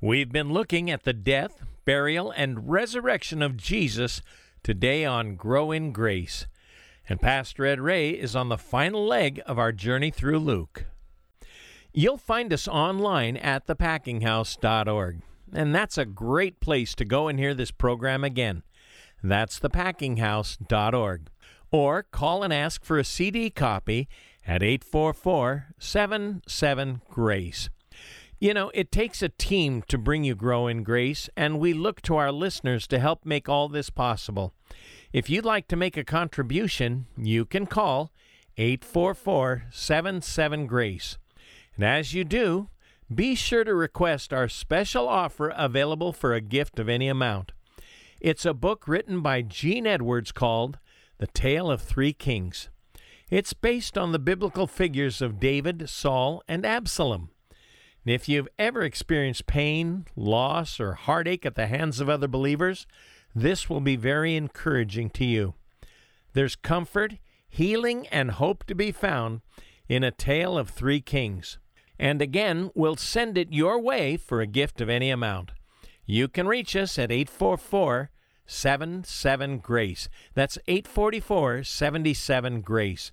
We've 0.00 0.32
been 0.32 0.52
looking 0.52 0.90
at 0.90 1.04
the 1.04 1.12
death, 1.12 1.62
burial, 1.84 2.30
and 2.30 2.68
resurrection 2.68 3.42
of 3.42 3.56
Jesus 3.56 4.20
today 4.62 5.04
on 5.04 5.36
Grow 5.36 5.70
in 5.70 5.92
Grace. 5.92 6.46
And 7.08 7.20
Pastor 7.20 7.64
Ed 7.64 7.80
Ray 7.80 8.10
is 8.10 8.34
on 8.34 8.48
the 8.48 8.58
final 8.58 9.06
leg 9.06 9.40
of 9.46 9.58
our 9.58 9.70
journey 9.70 10.10
through 10.10 10.40
Luke. 10.40 10.86
You'll 11.92 12.18
find 12.18 12.52
us 12.52 12.66
online 12.66 13.36
at 13.36 13.66
thepackinghouse.org, 13.66 15.20
and 15.52 15.74
that's 15.74 15.96
a 15.96 16.04
great 16.04 16.60
place 16.60 16.94
to 16.96 17.04
go 17.04 17.28
and 17.28 17.38
hear 17.38 17.54
this 17.54 17.70
program 17.70 18.24
again. 18.24 18.62
That's 19.22 19.58
thepackinghouse.org. 19.58 21.28
Or 21.70 22.02
call 22.04 22.42
and 22.42 22.52
ask 22.52 22.84
for 22.84 22.98
a 22.98 23.04
CD 23.04 23.50
copy 23.50 24.08
at 24.46 24.62
844 24.62 25.74
77 25.78 27.02
Grace. 27.10 27.68
You 28.38 28.52
know, 28.52 28.70
it 28.74 28.92
takes 28.92 29.22
a 29.22 29.30
team 29.30 29.82
to 29.88 29.96
bring 29.96 30.22
you 30.22 30.34
Grow 30.34 30.66
in 30.66 30.82
Grace, 30.82 31.30
and 31.36 31.58
we 31.58 31.72
look 31.72 32.02
to 32.02 32.16
our 32.16 32.30
listeners 32.30 32.86
to 32.88 32.98
help 32.98 33.24
make 33.24 33.48
all 33.48 33.68
this 33.68 33.88
possible. 33.88 34.52
If 35.12 35.30
you'd 35.30 35.46
like 35.46 35.68
to 35.68 35.76
make 35.76 35.96
a 35.96 36.04
contribution, 36.04 37.06
you 37.16 37.46
can 37.46 37.66
call 37.66 38.12
844 38.58 39.64
77 39.70 40.66
Grace. 40.66 41.18
And 41.76 41.84
as 41.84 42.12
you 42.12 42.24
do, 42.24 42.68
be 43.12 43.34
sure 43.34 43.64
to 43.64 43.74
request 43.74 44.32
our 44.32 44.48
special 44.48 45.08
offer 45.08 45.52
available 45.56 46.12
for 46.12 46.34
a 46.34 46.40
gift 46.40 46.78
of 46.78 46.88
any 46.88 47.08
amount. 47.08 47.52
It's 48.26 48.44
a 48.44 48.54
book 48.54 48.88
written 48.88 49.20
by 49.20 49.42
Gene 49.42 49.86
Edwards 49.86 50.32
called 50.32 50.80
The 51.18 51.28
Tale 51.28 51.70
of 51.70 51.80
Three 51.80 52.12
Kings. 52.12 52.70
It's 53.30 53.52
based 53.52 53.96
on 53.96 54.10
the 54.10 54.18
biblical 54.18 54.66
figures 54.66 55.22
of 55.22 55.38
David, 55.38 55.88
Saul, 55.88 56.42
and 56.48 56.66
Absalom. 56.66 57.30
And 58.04 58.12
if 58.12 58.28
you've 58.28 58.48
ever 58.58 58.82
experienced 58.82 59.46
pain, 59.46 60.06
loss, 60.16 60.80
or 60.80 60.94
heartache 60.94 61.46
at 61.46 61.54
the 61.54 61.68
hands 61.68 62.00
of 62.00 62.08
other 62.08 62.26
believers, 62.26 62.88
this 63.32 63.70
will 63.70 63.80
be 63.80 63.94
very 63.94 64.34
encouraging 64.34 65.10
to 65.10 65.24
you. 65.24 65.54
There's 66.32 66.56
comfort, 66.56 67.18
healing, 67.48 68.08
and 68.08 68.32
hope 68.32 68.64
to 68.64 68.74
be 68.74 68.90
found 68.90 69.42
in 69.88 70.02
A 70.02 70.10
Tale 70.10 70.58
of 70.58 70.70
Three 70.70 71.00
Kings. 71.00 71.60
And 71.96 72.20
again, 72.20 72.72
we'll 72.74 72.96
send 72.96 73.38
it 73.38 73.52
your 73.52 73.80
way 73.80 74.16
for 74.16 74.40
a 74.40 74.48
gift 74.48 74.80
of 74.80 74.88
any 74.88 75.10
amount. 75.10 75.52
You 76.04 76.26
can 76.26 76.48
reach 76.48 76.74
us 76.74 76.98
at 76.98 77.12
844 77.12 78.10
77 78.46 79.58
Grace. 79.58 80.08
That's 80.34 80.58
844 80.66 81.64
77 81.64 82.60
Grace. 82.60 83.12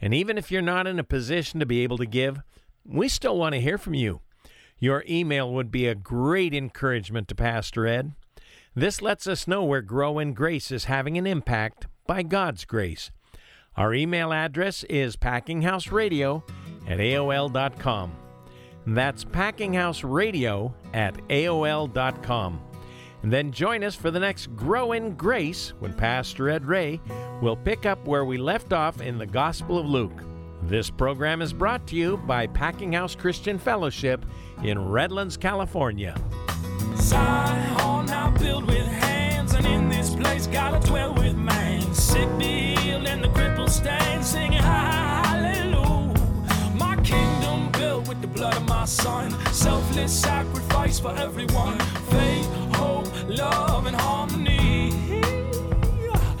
And 0.00 0.12
even 0.12 0.36
if 0.36 0.50
you're 0.50 0.62
not 0.62 0.86
in 0.86 0.98
a 0.98 1.04
position 1.04 1.60
to 1.60 1.66
be 1.66 1.82
able 1.82 1.98
to 1.98 2.06
give, 2.06 2.40
we 2.84 3.08
still 3.08 3.38
want 3.38 3.54
to 3.54 3.60
hear 3.60 3.78
from 3.78 3.94
you. 3.94 4.20
Your 4.78 5.04
email 5.08 5.52
would 5.52 5.70
be 5.70 5.86
a 5.86 5.94
great 5.94 6.52
encouragement 6.52 7.28
to 7.28 7.34
Pastor 7.34 7.86
Ed. 7.86 8.12
This 8.74 9.00
lets 9.00 9.26
us 9.26 9.46
know 9.46 9.64
where 9.64 9.80
Grow 9.82 10.18
in 10.18 10.34
Grace 10.34 10.70
is 10.70 10.86
having 10.86 11.16
an 11.16 11.26
impact 11.26 11.86
by 12.06 12.22
God's 12.22 12.64
grace. 12.64 13.10
Our 13.76 13.94
email 13.94 14.32
address 14.32 14.84
is 14.84 15.16
packinghouseradio 15.16 16.42
at 16.88 16.98
AOL.com. 16.98 18.12
That's 18.86 19.24
packinghouseradio 19.24 20.74
at 20.92 21.14
AOL.com. 21.28 22.60
And 23.24 23.32
then 23.32 23.52
join 23.52 23.82
us 23.82 23.94
for 23.94 24.10
the 24.10 24.20
next 24.20 24.54
Grow 24.54 24.92
in 24.92 25.16
Grace 25.16 25.72
when 25.78 25.94
Pastor 25.94 26.50
Ed 26.50 26.66
Ray 26.66 27.00
will 27.40 27.56
pick 27.56 27.86
up 27.86 28.06
where 28.06 28.26
we 28.26 28.36
left 28.36 28.74
off 28.74 29.00
in 29.00 29.16
the 29.16 29.24
Gospel 29.24 29.78
of 29.78 29.86
Luke. 29.86 30.22
This 30.64 30.90
program 30.90 31.40
is 31.40 31.54
brought 31.54 31.86
to 31.86 31.96
you 31.96 32.18
by 32.18 32.46
Packing 32.46 32.92
House 32.92 33.16
Christian 33.16 33.58
Fellowship 33.58 34.26
in 34.62 34.78
Redlands, 34.78 35.38
California. 35.38 36.14
Zion 36.96 37.74
place 40.16 40.46
gotta 40.46 40.86
dwell 40.86 41.14
with 41.14 41.34
man. 41.36 41.80
Sick 41.94 42.28
healed, 42.40 43.06
and 43.06 43.24
the 43.24 43.28
crippled 43.30 43.70
stand 43.70 44.24
singing 44.24 44.62
hallelujah. 44.62 45.13
Blood 48.34 48.56
of 48.56 48.68
my 48.68 48.84
son, 48.84 49.30
selfless 49.52 50.12
sacrifice 50.20 50.98
for 50.98 51.14
everyone. 51.16 51.78
Faith, 52.10 52.48
hope, 52.74 53.06
love, 53.28 53.86
and 53.86 53.96
harmony. 53.96 54.92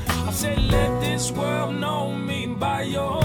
I 0.08 0.30
said, 0.32 0.58
let 0.64 1.00
this 1.00 1.30
world 1.30 1.76
know 1.76 2.12
me 2.12 2.46
by 2.46 2.82
your 2.82 3.22